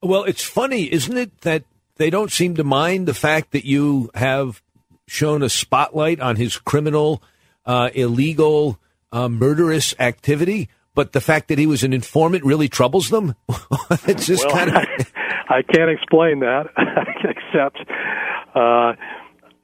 [0.00, 1.64] Well, it's funny, isn't it, that
[1.96, 4.62] they don't seem to mind the fact that you have
[5.08, 7.20] shown a spotlight on his criminal,
[7.66, 8.78] uh, illegal
[9.12, 13.34] uh, murderous activity, but the fact that he was an informant really troubles them.
[14.06, 14.76] it's just well, kind of.
[14.76, 15.06] I,
[15.58, 16.66] I can't explain that,
[17.24, 17.78] except
[18.54, 18.92] uh,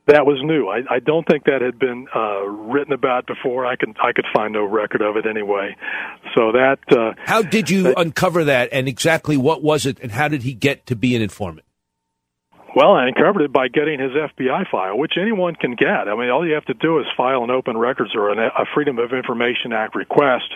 [0.07, 0.69] that was new.
[0.69, 3.67] I, I don't think that had been uh, written about before.
[3.67, 5.77] I can I could find no record of it anyway.
[6.35, 6.79] So that.
[6.91, 10.43] Uh, how did you that, uncover that, and exactly what was it, and how did
[10.43, 11.64] he get to be an informant?
[12.75, 16.09] Well, I uncovered it by getting his FBI file, which anyone can get.
[16.09, 18.99] I mean, all you have to do is file an open records or a Freedom
[18.99, 20.51] of Information Act request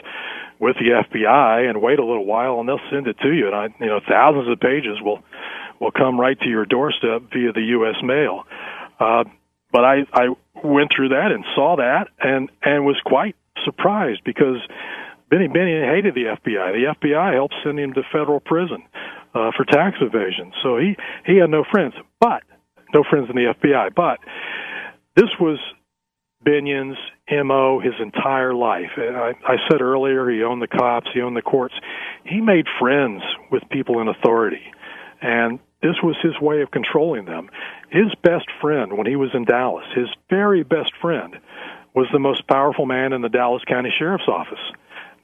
[0.59, 3.47] with the FBI and wait a little while, and they'll send it to you.
[3.47, 5.23] And I, you know, thousands of pages will
[5.79, 8.03] will come right to your doorstep via the U.S.
[8.03, 8.43] mail.
[8.99, 9.23] Uh,
[9.71, 14.59] but I I went through that and saw that and and was quite surprised because
[15.31, 16.73] Benny Benny hated the FBI.
[16.73, 18.83] The FBI helped send him to federal prison
[19.35, 20.53] uh, for tax evasion.
[20.63, 22.43] So he he had no friends, but
[22.95, 23.95] no friends in the FBI.
[23.95, 24.19] But
[25.17, 25.59] this was
[26.45, 26.99] Binion's
[27.31, 28.91] mo his entire life.
[28.97, 31.75] I, I said earlier he owned the cops, he owned the courts.
[32.25, 34.63] He made friends with people in authority,
[35.21, 37.51] and this was his way of controlling them.
[37.91, 41.37] His best friend when he was in Dallas, his very best friend,
[41.95, 44.59] was the most powerful man in the Dallas County Sheriff's Office.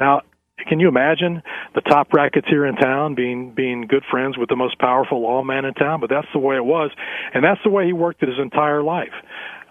[0.00, 0.22] Now,
[0.68, 1.42] can you imagine
[1.74, 5.74] the top racketeer in town being being good friends with the most powerful lawman in
[5.74, 6.00] town?
[6.00, 6.90] But that's the way it was,
[7.32, 9.12] and that's the way he worked it his entire life.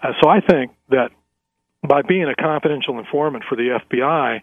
[0.02, 1.10] Uh, so I think that
[1.86, 4.40] by being a confidential informant for the FBI,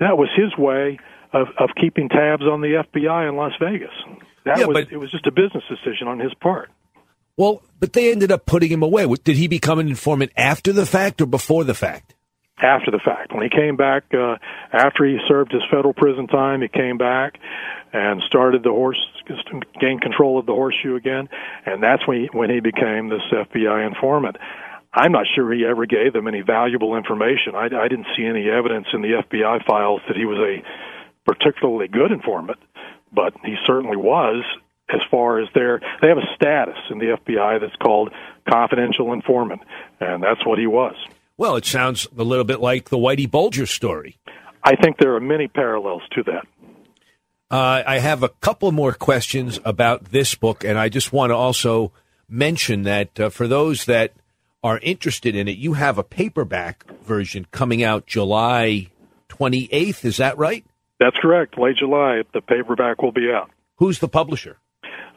[0.00, 0.98] that was his way
[1.32, 3.94] of of keeping tabs on the FBI in Las Vegas.
[4.44, 6.70] That yeah, was but, it was just a business decision on his part.
[7.36, 9.06] Well, but they ended up putting him away.
[9.24, 12.13] Did he become an informant after the fact or before the fact?
[12.58, 13.32] After the fact.
[13.32, 14.36] When he came back, uh,
[14.72, 17.38] after he served his federal prison time, he came back
[17.92, 18.98] and started the horse,
[19.80, 21.28] gained control of the horseshoe again,
[21.66, 24.36] and that's when he, when he became this FBI informant.
[24.92, 27.56] I'm not sure he ever gave them any valuable information.
[27.56, 30.62] I, I didn't see any evidence in the FBI files that he was a
[31.24, 32.58] particularly good informant,
[33.12, 34.44] but he certainly was
[34.88, 38.12] as far as their they have a status in the FBI that's called
[38.48, 39.62] confidential informant,
[39.98, 40.94] and that's what he was.
[41.36, 44.18] Well, it sounds a little bit like the Whitey Bulger story.
[44.62, 46.46] I think there are many parallels to that.
[47.50, 51.36] Uh, I have a couple more questions about this book, and I just want to
[51.36, 51.92] also
[52.28, 54.12] mention that uh, for those that
[54.62, 58.90] are interested in it, you have a paperback version coming out July
[59.28, 60.04] 28th.
[60.04, 60.64] Is that right?
[60.98, 61.58] That's correct.
[61.58, 63.50] Late July, the paperback will be out.
[63.76, 64.58] Who's the publisher?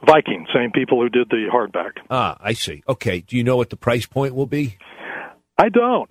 [0.05, 1.91] Viking, same people who did the hardback.
[2.09, 2.84] Ah, I see.
[2.89, 3.22] Okay.
[3.22, 4.78] Do you know what the price point will be?
[5.58, 6.10] I don't.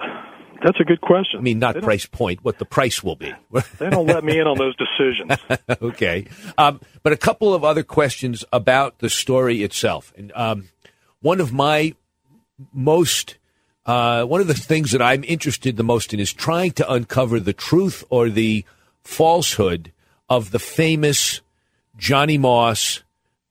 [0.65, 1.39] That's a good question.
[1.39, 3.33] I mean, not price point, what the price will be.
[3.79, 5.39] they don't let me in on those decisions.
[5.83, 6.27] okay.
[6.57, 10.13] Um, but a couple of other questions about the story itself.
[10.17, 10.69] And um,
[11.21, 11.95] one of my
[12.73, 13.37] most,
[13.85, 17.39] uh, one of the things that I'm interested the most in is trying to uncover
[17.39, 18.65] the truth or the
[19.05, 19.93] falsehood
[20.29, 21.43] of the famous
[21.97, 23.03] Johnny Moss,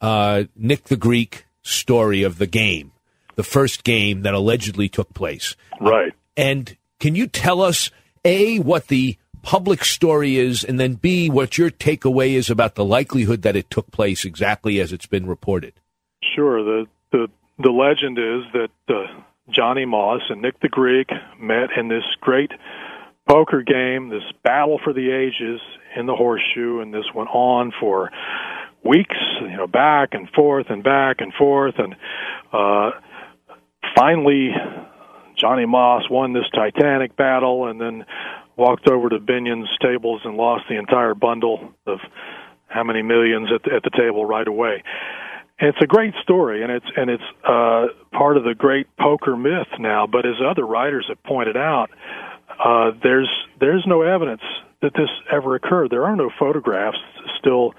[0.02, 2.92] uh, Nick the Greek story of the game,
[3.36, 5.56] the first game that allegedly took place.
[5.80, 6.14] Right.
[6.38, 7.92] And can you tell us,
[8.24, 12.84] A, what the public story is, and then B, what your takeaway is about the
[12.84, 15.74] likelihood that it took place exactly as it's been reported?
[16.36, 16.64] Sure.
[16.64, 17.28] The the
[17.60, 21.10] the legend is that uh, Johnny Moss and Nick the Greek
[21.40, 22.52] met in this great
[23.28, 25.62] poker game, this battle for the ages
[25.96, 28.12] in the horseshoe, and this went on for
[28.84, 31.96] weeks, you know, back and forth and back and forth, and
[32.52, 32.92] uh,
[33.96, 34.54] finally
[35.38, 38.06] Johnny Moss won this titanic battle and then
[38.58, 42.00] walked over to Binion's tables and lost the entire bundle of
[42.68, 44.84] how many millions at the, at the table right away.
[45.60, 49.68] It's a great story, and it's and it's uh, part of the great poker myth
[49.80, 50.06] now.
[50.06, 51.90] But as other writers have pointed out,
[52.64, 53.30] uh, there's
[53.62, 54.42] there's no evidence
[54.82, 55.92] that this ever occurred.
[55.92, 56.98] There are no photographs
[57.40, 57.74] still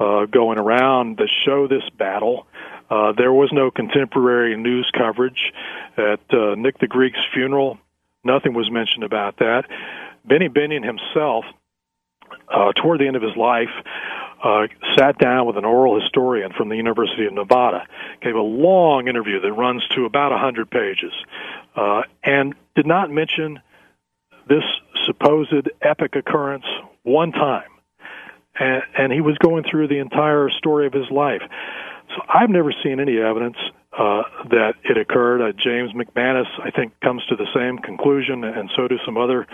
[0.00, 2.46] uh, going around that show this battle.
[2.92, 5.50] Uh, there was no contemporary news coverage
[5.96, 7.78] at uh, Nick the Greek's funeral.
[8.22, 9.64] Nothing was mentioned about that.
[10.26, 11.46] Benny Binion himself,
[12.54, 13.70] uh, toward the end of his life,
[14.44, 17.86] uh, sat down with an oral historian from the University of Nevada,
[18.20, 21.14] gave a long interview that runs to about a 100 pages,
[21.74, 23.60] uh, and did not mention
[24.50, 24.64] this
[25.06, 26.66] supposed epic occurrence
[27.04, 27.70] one time.
[28.58, 31.40] And, and he was going through the entire story of his life.
[32.14, 33.56] So I've never seen any evidence
[33.92, 35.40] uh, that it occurred.
[35.40, 39.46] Uh, James McManus, I think, comes to the same conclusion, and so do some other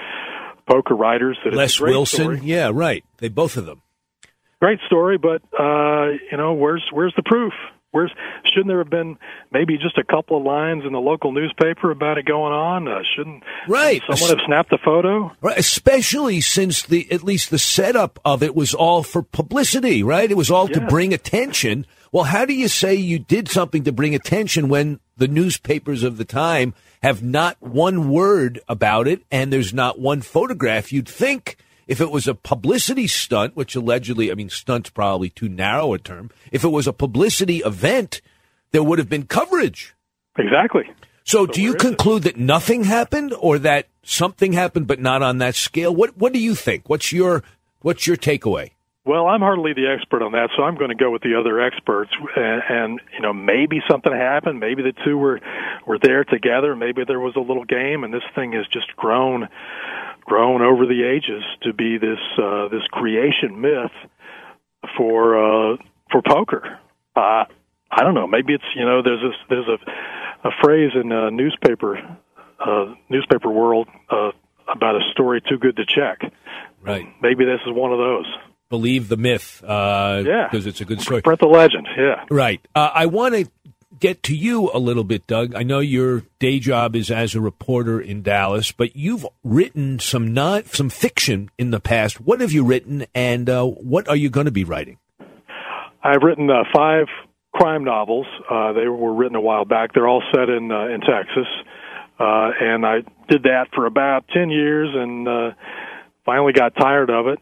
[0.67, 1.39] poker writers.
[1.45, 2.41] That Des Wilson, story.
[2.43, 3.05] yeah, right.
[3.19, 3.83] They both of them.
[4.61, 7.53] Great story, but uh, you know, where's where's the proof?
[7.91, 8.13] Where's
[8.45, 9.17] shouldn't there have been
[9.51, 12.87] maybe just a couple of lines in the local newspaper about it going on?
[12.87, 15.33] Uh, shouldn't right someone have snapped a photo?
[15.41, 20.31] Right, especially since the at least the setup of it was all for publicity, right?
[20.31, 21.87] It was all to bring attention.
[22.13, 26.17] Well, how do you say you did something to bring attention when the newspapers of
[26.17, 30.93] the time have not one word about it and there's not one photograph?
[30.93, 31.57] You'd think
[31.87, 35.99] if it was a publicity stunt, which allegedly, I mean, stunt's probably too narrow a
[35.99, 36.31] term.
[36.53, 38.21] If it was a publicity event,
[38.73, 39.95] there would have been coverage.
[40.39, 40.85] Exactly.
[41.25, 45.39] So, so do you conclude that nothing happened or that something happened but not on
[45.39, 45.95] that scale?
[45.95, 46.89] What what do you think?
[46.89, 47.43] What's your
[47.81, 48.71] what's your takeaway?
[49.09, 51.59] Well, I'm hardly the expert on that, so I'm going to go with the other
[51.63, 52.11] experts.
[52.37, 54.61] And, and you know, maybe something happened.
[54.61, 55.41] Maybe the two were
[55.87, 56.77] were there together.
[56.77, 59.49] Maybe there was a little game, and this thing has just grown
[60.27, 63.97] grown over the ages to be this uh, this creation myth
[64.95, 65.77] for uh,
[66.13, 66.79] for poker.
[67.17, 67.47] Uh,
[67.91, 68.27] I don't know.
[68.27, 71.97] Maybe it's you know there's this there's a a phrase in uh, newspaper
[72.61, 74.33] uh, newspaper world uh,
[74.69, 76.31] about a story too good to check.
[76.83, 77.09] Right.
[77.23, 78.27] Maybe this is one of those
[78.69, 79.63] believe the myth.
[79.65, 81.21] Uh, yeah, because it's a good story.
[81.21, 81.87] Spread the legend.
[81.97, 82.61] Yeah, right.
[82.75, 83.51] Uh, I want to
[83.99, 85.55] get to you a little bit, Doug.
[85.55, 90.33] I know your day job is as a reporter in Dallas, but you've written some
[90.33, 92.21] not some fiction in the past.
[92.21, 94.99] What have you written, and uh, what are you going to be writing?
[96.03, 97.07] I've written uh, five
[97.53, 98.27] crime novels.
[98.51, 99.93] Uh, they were written a while back.
[99.93, 101.47] They're all set in uh, in Texas,
[102.19, 102.99] uh, and I
[103.29, 105.51] did that for about ten years, and uh,
[106.25, 107.39] finally got tired of it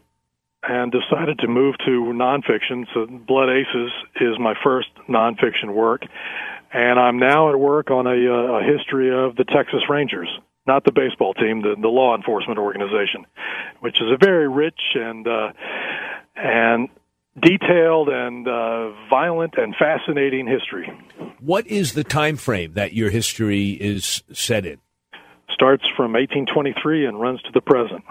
[0.67, 2.85] and decided to move to nonfiction.
[2.93, 6.01] So Blood Aces is my first nonfiction work,
[6.73, 10.27] and I'm now at work on a, uh, a history of the Texas Rangers,
[10.67, 13.25] not the baseball team, the, the law enforcement organization,
[13.79, 15.51] which is a very rich and uh,
[16.35, 16.89] and
[17.41, 20.91] detailed and uh, violent and fascinating history.
[21.39, 24.79] What is the time frame that your history is set in?
[25.51, 28.03] Starts from 1823 and runs to the present.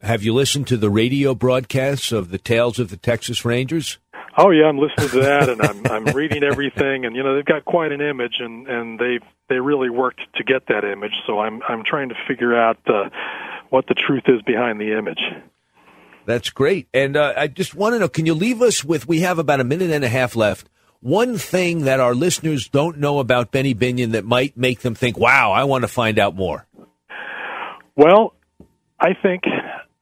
[0.00, 3.98] Have you listened to the radio broadcasts of the Tales of the Texas Rangers?
[4.36, 7.44] Oh yeah, I'm listening to that, and I'm I'm reading everything, and you know they've
[7.44, 9.18] got quite an image, and and they
[9.48, 11.14] they really worked to get that image.
[11.26, 13.10] So I'm I'm trying to figure out uh,
[13.70, 15.18] what the truth is behind the image.
[16.26, 19.08] That's great, and uh, I just want to know: Can you leave us with?
[19.08, 20.68] We have about a minute and a half left.
[21.00, 25.18] One thing that our listeners don't know about Benny Binion that might make them think,
[25.18, 26.66] "Wow, I want to find out more."
[27.96, 28.34] Well,
[29.00, 29.42] I think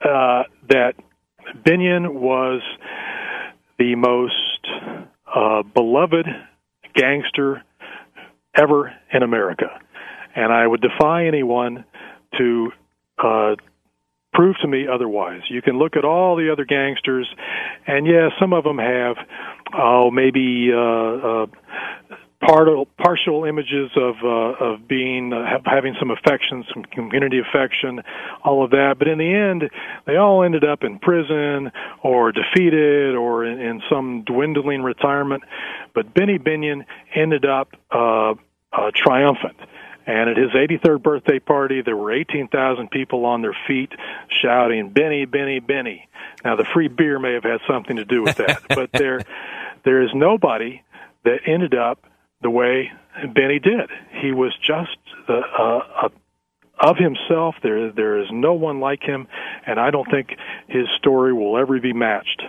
[0.05, 0.95] uh, that
[1.65, 2.63] Binion was
[3.79, 4.67] the most
[5.35, 6.27] uh, beloved
[6.95, 7.63] gangster
[8.57, 9.67] ever in America.
[10.35, 11.85] And I would defy anyone
[12.39, 12.71] to
[13.19, 13.55] uh,
[14.33, 15.41] prove to me otherwise.
[15.49, 17.29] You can look at all the other gangsters,
[17.87, 19.17] and yeah, some of them have,
[19.77, 21.47] oh, maybe uh, uh,
[22.41, 28.01] partial partial images of uh, of being uh, having some affection, some community affection,
[28.45, 28.97] all of that.
[28.99, 29.71] But in the end,
[30.07, 31.73] they all ended up in prison
[32.03, 35.45] or defeated or in, in some dwindling retirement.
[35.95, 36.85] But Benny Binion
[37.15, 38.35] ended up uh,
[38.73, 39.57] uh, triumphant.
[40.09, 43.91] And at his 83rd birthday party, there were 18,000 people on their feet
[44.41, 46.09] shouting, Benny, Benny, Benny.
[46.45, 49.23] Now, the free beer may have had something to do with that, but there,
[49.85, 50.83] there is nobody
[51.25, 52.05] that ended up
[52.47, 52.93] the way
[53.35, 53.91] Benny did.
[54.23, 56.09] He was just the, uh,
[56.79, 57.57] of himself.
[57.61, 59.27] There, there is no one like him,
[59.67, 60.37] and I don't think
[60.69, 62.45] his story will ever be matched.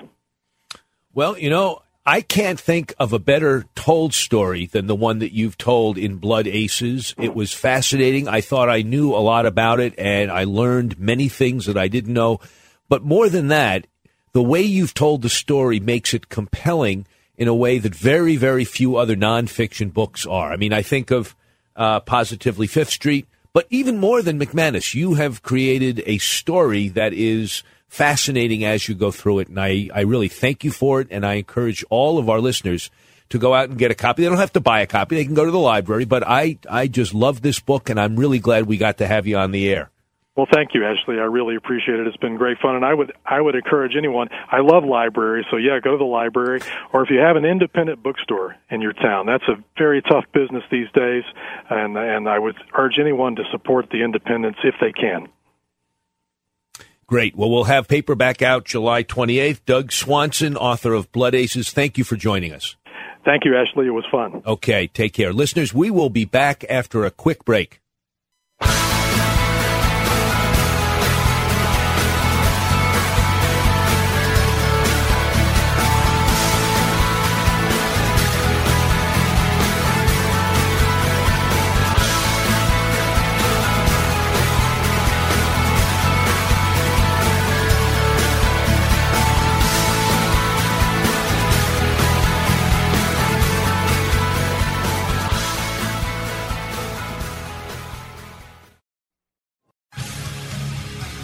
[1.16, 5.34] Well, you know, I can't think of a better told story than the one that
[5.34, 7.16] you've told in Blood Aces.
[7.18, 8.28] It was fascinating.
[8.28, 11.88] I thought I knew a lot about it, and I learned many things that I
[11.88, 12.40] didn't know.
[12.88, 13.88] But more than that,
[14.34, 17.08] the way you've told the story makes it compelling
[17.38, 20.52] in a way that very, very few other nonfiction books are.
[20.52, 21.36] I mean, I think of
[21.76, 27.14] uh, Positively Fifth Street, but even more than McManus, you have created a story that
[27.14, 29.48] is– fascinating as you go through it.
[29.48, 31.08] And I, I really thank you for it.
[31.12, 32.90] And I encourage all of our listeners
[33.30, 34.22] to go out and get a copy.
[34.22, 35.16] They don't have to buy a copy.
[35.16, 36.06] They can go to the library.
[36.06, 39.28] But I, I just love this book, and I'm really glad we got to have
[39.28, 39.90] you on the air.
[40.38, 41.16] Well, thank you, Ashley.
[41.16, 42.06] I really appreciate it.
[42.06, 44.30] It's been great fun, and I would I would encourage anyone.
[44.52, 46.62] I love libraries, so yeah, go to the library,
[46.94, 50.64] or if you have an independent bookstore in your town, that's a very tough business
[50.70, 51.24] these days,
[51.72, 55.28] and and I would urge anyone to support the independents if they can.
[57.08, 57.36] Great.
[57.36, 59.62] Well, we'll have paperback out July 28th.
[59.66, 62.76] Doug Swanson, author of Blood Aces, thank you for joining us.
[63.26, 63.88] Thank you, Ashley.
[63.88, 64.44] It was fun.
[64.46, 65.34] Okay, take care.
[65.34, 67.82] Listeners, we will be back after a quick break.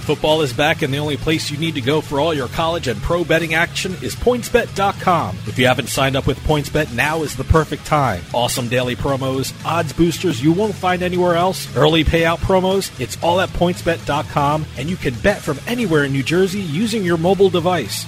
[0.03, 2.89] Football is back, and the only place you need to go for all your college
[2.89, 5.37] and pro betting action is PointsBet.com.
[5.47, 8.21] If you haven't signed up with PointsBet, now is the perfect time.
[8.33, 13.39] Awesome daily promos, odds boosters you won't find anywhere else, early payout promos, it's all
[13.39, 18.05] at PointsBet.com, and you can bet from anywhere in New Jersey using your mobile device.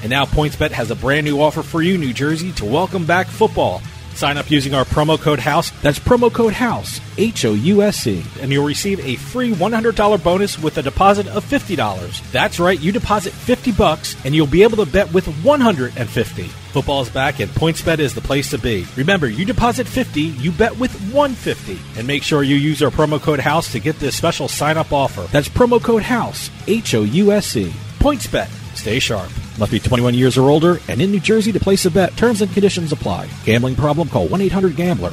[0.00, 3.26] And now PointsBet has a brand new offer for you, New Jersey, to welcome back
[3.26, 3.82] football.
[4.16, 5.72] Sign up using our promo code HOUSE.
[5.82, 10.22] That's promo code HOUSE, H O U S C, and you'll receive a free $100
[10.24, 12.32] bonus with a deposit of $50.
[12.32, 16.44] That's right, you deposit 50 bucks and you'll be able to bet with 150.
[16.44, 18.86] Football is back and PointsBet is the place to be.
[18.96, 21.78] Remember, you deposit 50, you bet with 150.
[21.98, 24.94] And make sure you use our promo code HOUSE to get this special sign up
[24.94, 25.28] offer.
[25.30, 27.70] That's promo code HOUSE, H O U S C.
[27.98, 28.65] PointsBet.
[28.76, 29.30] Stay sharp.
[29.58, 32.16] Must be 21 years or older and in New Jersey to place a bet.
[32.16, 33.28] Terms and conditions apply.
[33.44, 34.08] Gambling problem?
[34.08, 35.12] Call 1 800 GAMBLER.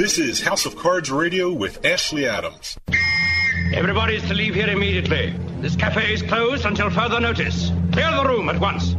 [0.00, 2.78] This is House of Cards Radio with Ashley Adams.
[3.74, 5.34] Everybody is to leave here immediately.
[5.60, 7.70] This cafe is closed until further notice.
[7.92, 8.94] Clear the room at once.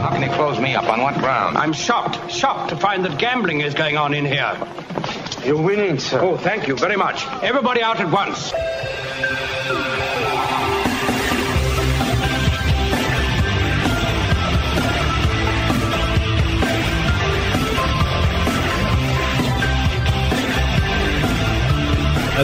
[0.00, 0.88] How can you close me up?
[0.88, 1.58] On what ground?
[1.58, 4.56] I'm shocked, shocked to find that gambling is going on in here.
[5.44, 6.20] You're winning, sir.
[6.22, 7.26] Oh, thank you very much.
[7.42, 8.50] Everybody out at once.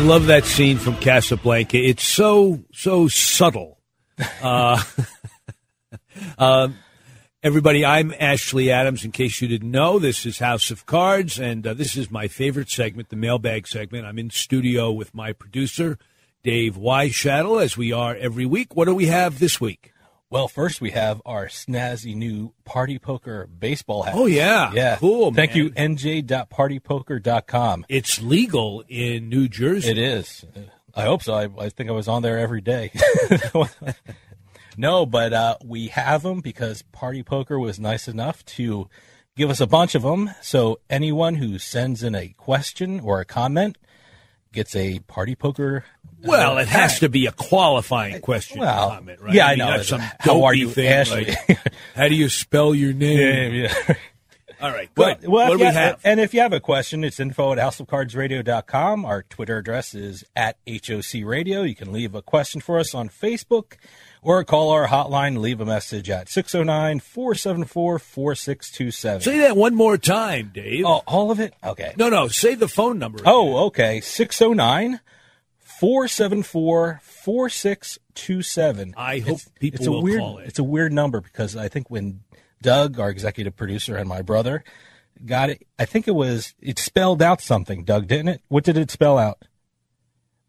[0.06, 1.76] Love that scene from Casablanca.
[1.76, 3.80] It's so so subtle.
[4.40, 4.80] Uh,
[6.38, 6.76] um,
[7.42, 9.04] everybody, I'm Ashley Adams.
[9.04, 12.28] In case you didn't know, this is House of Cards, and uh, this is my
[12.28, 14.06] favorite segment, the mailbag segment.
[14.06, 15.98] I'm in studio with my producer,
[16.44, 18.76] Dave Weishattle, as we are every week.
[18.76, 19.92] What do we have this week?
[20.28, 24.14] Well, first we have our snazzy new Party Poker baseball hat.
[24.16, 25.32] Oh yeah, yeah, cool.
[25.32, 25.58] Thank man.
[25.58, 27.86] you, nj.partypoker.com.
[27.88, 29.90] It's legal in New Jersey.
[29.90, 30.44] It is.
[30.94, 31.34] I hope so.
[31.34, 32.90] I, I think I was on there every day.
[34.76, 38.88] no, but uh, we have them because Party Poker was nice enough to
[39.36, 40.30] give us a bunch of them.
[40.42, 43.78] So anyone who sends in a question or a comment
[44.56, 45.84] gets a Party Poker.
[46.24, 49.34] Well, uh, it has to be a qualifying question Well, comment, right?
[49.34, 49.76] yeah, I mean, know.
[49.76, 51.26] not Some How are you, thing Ashley?
[51.48, 51.58] like,
[51.94, 53.54] how do you spell your name?
[53.54, 53.94] Yeah, yeah.
[54.60, 55.28] All right, good.
[55.28, 56.00] well, what do we you- have?
[56.02, 59.04] And if you have a question, it's info at houseofcardsradio.com.
[59.04, 61.62] Our Twitter address is at HOC Radio.
[61.62, 63.74] You can leave a question for us on Facebook
[64.26, 69.20] or call our hotline leave a message at 609 474 4627.
[69.20, 70.84] Say that one more time, Dave.
[70.84, 71.54] Oh, all of it?
[71.62, 71.94] Okay.
[71.96, 72.26] No, no.
[72.26, 73.20] Say the phone number.
[73.24, 74.00] Oh, okay.
[74.00, 74.98] 609
[75.60, 78.94] 474 4627.
[78.96, 80.48] I hope people it's a will weird, call it.
[80.48, 82.22] It's a weird number because I think when
[82.60, 84.64] Doug, our executive producer, and my brother
[85.24, 88.42] got it, I think it was, it spelled out something, Doug, didn't it?
[88.48, 89.44] What did it spell out?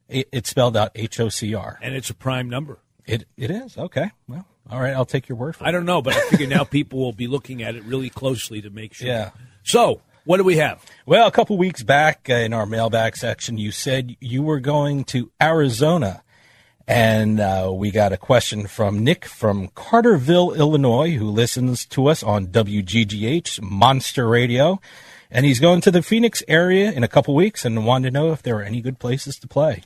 [0.10, 1.78] It, it spelled out H O C R.
[1.84, 2.80] and it's a prime number.
[3.08, 3.78] It, it is.
[3.78, 4.12] Okay.
[4.28, 4.94] Well, all right.
[4.94, 5.68] I'll take your word for it.
[5.68, 8.62] I don't know, but I figure now people will be looking at it really closely
[8.62, 9.08] to make sure.
[9.08, 9.32] Yeah.
[9.64, 10.84] So, what do we have?
[11.06, 15.06] Well, a couple weeks back uh, in our mailbag section, you said you were going
[15.06, 16.22] to Arizona.
[16.86, 22.24] And uh, we got a question from Nick from Carterville, Illinois, who listens to us
[22.24, 24.80] on WGGH Monster Radio.
[25.30, 28.32] And he's going to the Phoenix area in a couple weeks and wanted to know
[28.32, 29.84] if there are any good places to play.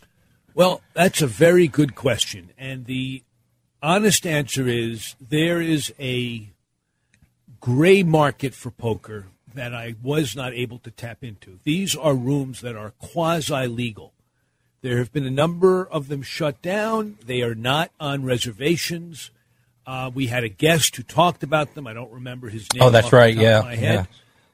[0.53, 2.51] Well, that's a very good question.
[2.57, 3.23] And the
[3.81, 6.49] honest answer is there is a
[7.59, 11.59] gray market for poker that I was not able to tap into.
[11.63, 14.13] These are rooms that are quasi legal.
[14.81, 17.17] There have been a number of them shut down.
[17.25, 19.29] They are not on reservations.
[19.85, 21.85] Uh, we had a guest who talked about them.
[21.85, 22.81] I don't remember his name.
[22.81, 23.35] Oh, that's right.
[23.35, 24.05] Yeah, yeah.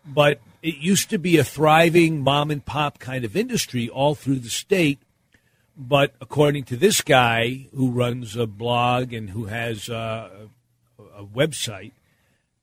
[0.05, 4.39] But it used to be a thriving mom and pop kind of industry all through
[4.39, 4.99] the state.
[5.77, 10.47] But according to this guy who runs a blog and who has uh,
[10.97, 11.91] a, a website,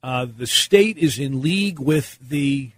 [0.02, 2.72] uh, the state is in league with the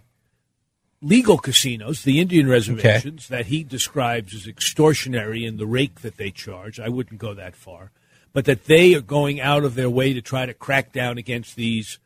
[1.00, 6.30] legal casinos, the Indian reservations that he describes as extortionary in the rake that they
[6.30, 6.78] charge.
[6.78, 7.90] I wouldn't go that far,
[8.32, 11.56] but that they are going out of their way to try to crack down against
[11.56, 11.98] these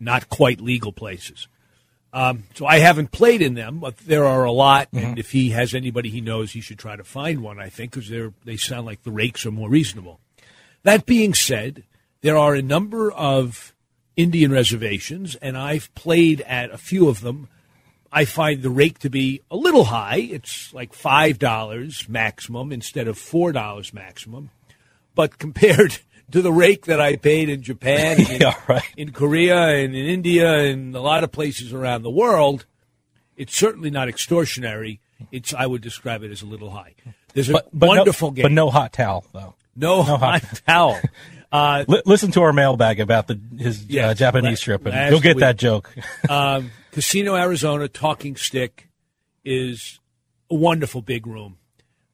[0.00, 1.48] not quite legal places.
[2.14, 4.88] Um, so I haven't played in them, but there are a lot.
[4.92, 7.58] And if he has anybody he knows, he should try to find one.
[7.58, 10.20] I think because they they sound like the rakes are more reasonable.
[10.84, 11.82] That being said,
[12.20, 13.74] there are a number of
[14.16, 17.48] Indian reservations, and I've played at a few of them.
[18.12, 20.18] I find the rake to be a little high.
[20.18, 24.50] It's like five dollars maximum instead of four dollars maximum.
[25.16, 25.98] But compared
[26.32, 28.82] to the rake that I paid in Japan, and in, Yeah, right.
[28.96, 32.66] in Korea, and in India, and a lot of places around the world,
[33.36, 35.00] it's certainly not extortionary.
[35.32, 36.94] It's I would describe it as a little high.
[37.34, 39.54] There's a But, but wonderful no, game, But no hot towel, though.
[39.76, 41.00] no, no hot hot- towel.
[41.52, 45.08] Uh, Li- listen to our mailbag about the his Yeah, uh, Japanese la- trip, and
[45.12, 45.42] you'll get week.
[45.42, 45.88] that joke.
[46.28, 48.88] um, Casino Arizona Talking Stick
[49.44, 50.00] is
[50.50, 51.58] a wonderful big room.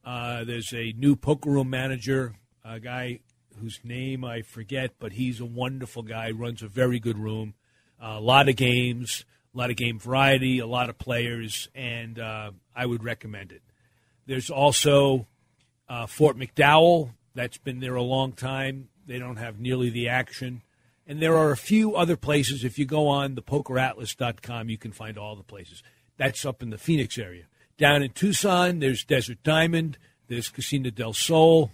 [0.05, 2.35] Uh, there's a new poker room manager,
[2.67, 3.21] a guy
[3.61, 6.31] whose name I forget, but he's a wonderful guy.
[6.31, 7.55] Runs a very good room.
[8.03, 12.19] Uh, a lot of games, a lot of game variety, a lot of players, and
[12.19, 13.63] uh, I would recommend it.
[14.27, 15.27] There's also
[15.89, 17.11] uh, Fort McDowell.
[17.35, 18.89] That's been there a long time.
[19.07, 20.63] They don't have nearly the action.
[21.07, 22.63] And there are a few other places.
[22.63, 25.83] If you go on the pokeratlas.com, you can find all the places.
[26.17, 27.45] That's up in the Phoenix area.
[27.77, 29.99] Down in Tucson, there's Desert Diamond,
[30.29, 31.73] there's Casino del Sol,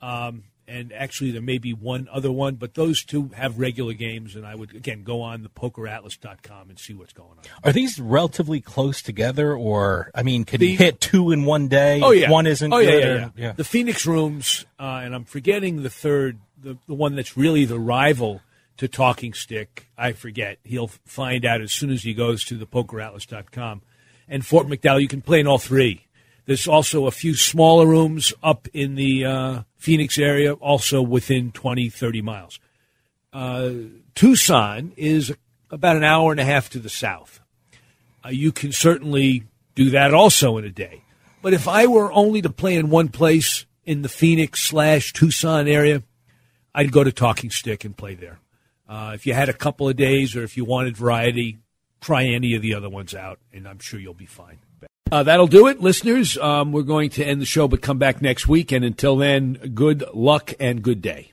[0.00, 4.36] um, and actually there may be one other one, but those two have regular games,
[4.36, 7.44] and I would again go on the pokeratlas.com and see what's going on.
[7.64, 11.68] Are these relatively close together, or I mean, could The- you hit two in one
[11.68, 12.00] day?
[12.02, 12.72] Oh yeah, one isn't.
[12.72, 13.52] Oh yeah, yeah, or- yeah.
[13.52, 17.78] The Phoenix rooms, uh, and I'm forgetting the third, the the one that's really the
[17.78, 18.40] rival
[18.76, 19.88] to Talking Stick.
[19.98, 20.58] I forget.
[20.64, 23.82] He'll find out as soon as he goes to the PokerAtlas.com.
[24.28, 26.06] And Fort McDowell, you can play in all three.
[26.50, 31.88] There's also a few smaller rooms up in the uh, Phoenix area, also within 20,
[31.90, 32.58] 30 miles.
[33.32, 33.70] Uh,
[34.16, 35.32] Tucson is
[35.70, 37.38] about an hour and a half to the south.
[38.24, 39.44] Uh, you can certainly
[39.76, 41.04] do that also in a day.
[41.40, 45.68] But if I were only to play in one place in the Phoenix slash Tucson
[45.68, 46.02] area,
[46.74, 48.40] I'd go to Talking Stick and play there.
[48.88, 51.60] Uh, if you had a couple of days or if you wanted variety,
[52.00, 54.58] try any of the other ones out, and I'm sure you'll be fine.
[55.12, 56.38] Uh, that'll do it, listeners.
[56.38, 58.70] Um, we're going to end the show, but come back next week.
[58.70, 61.32] And until then, good luck and good day.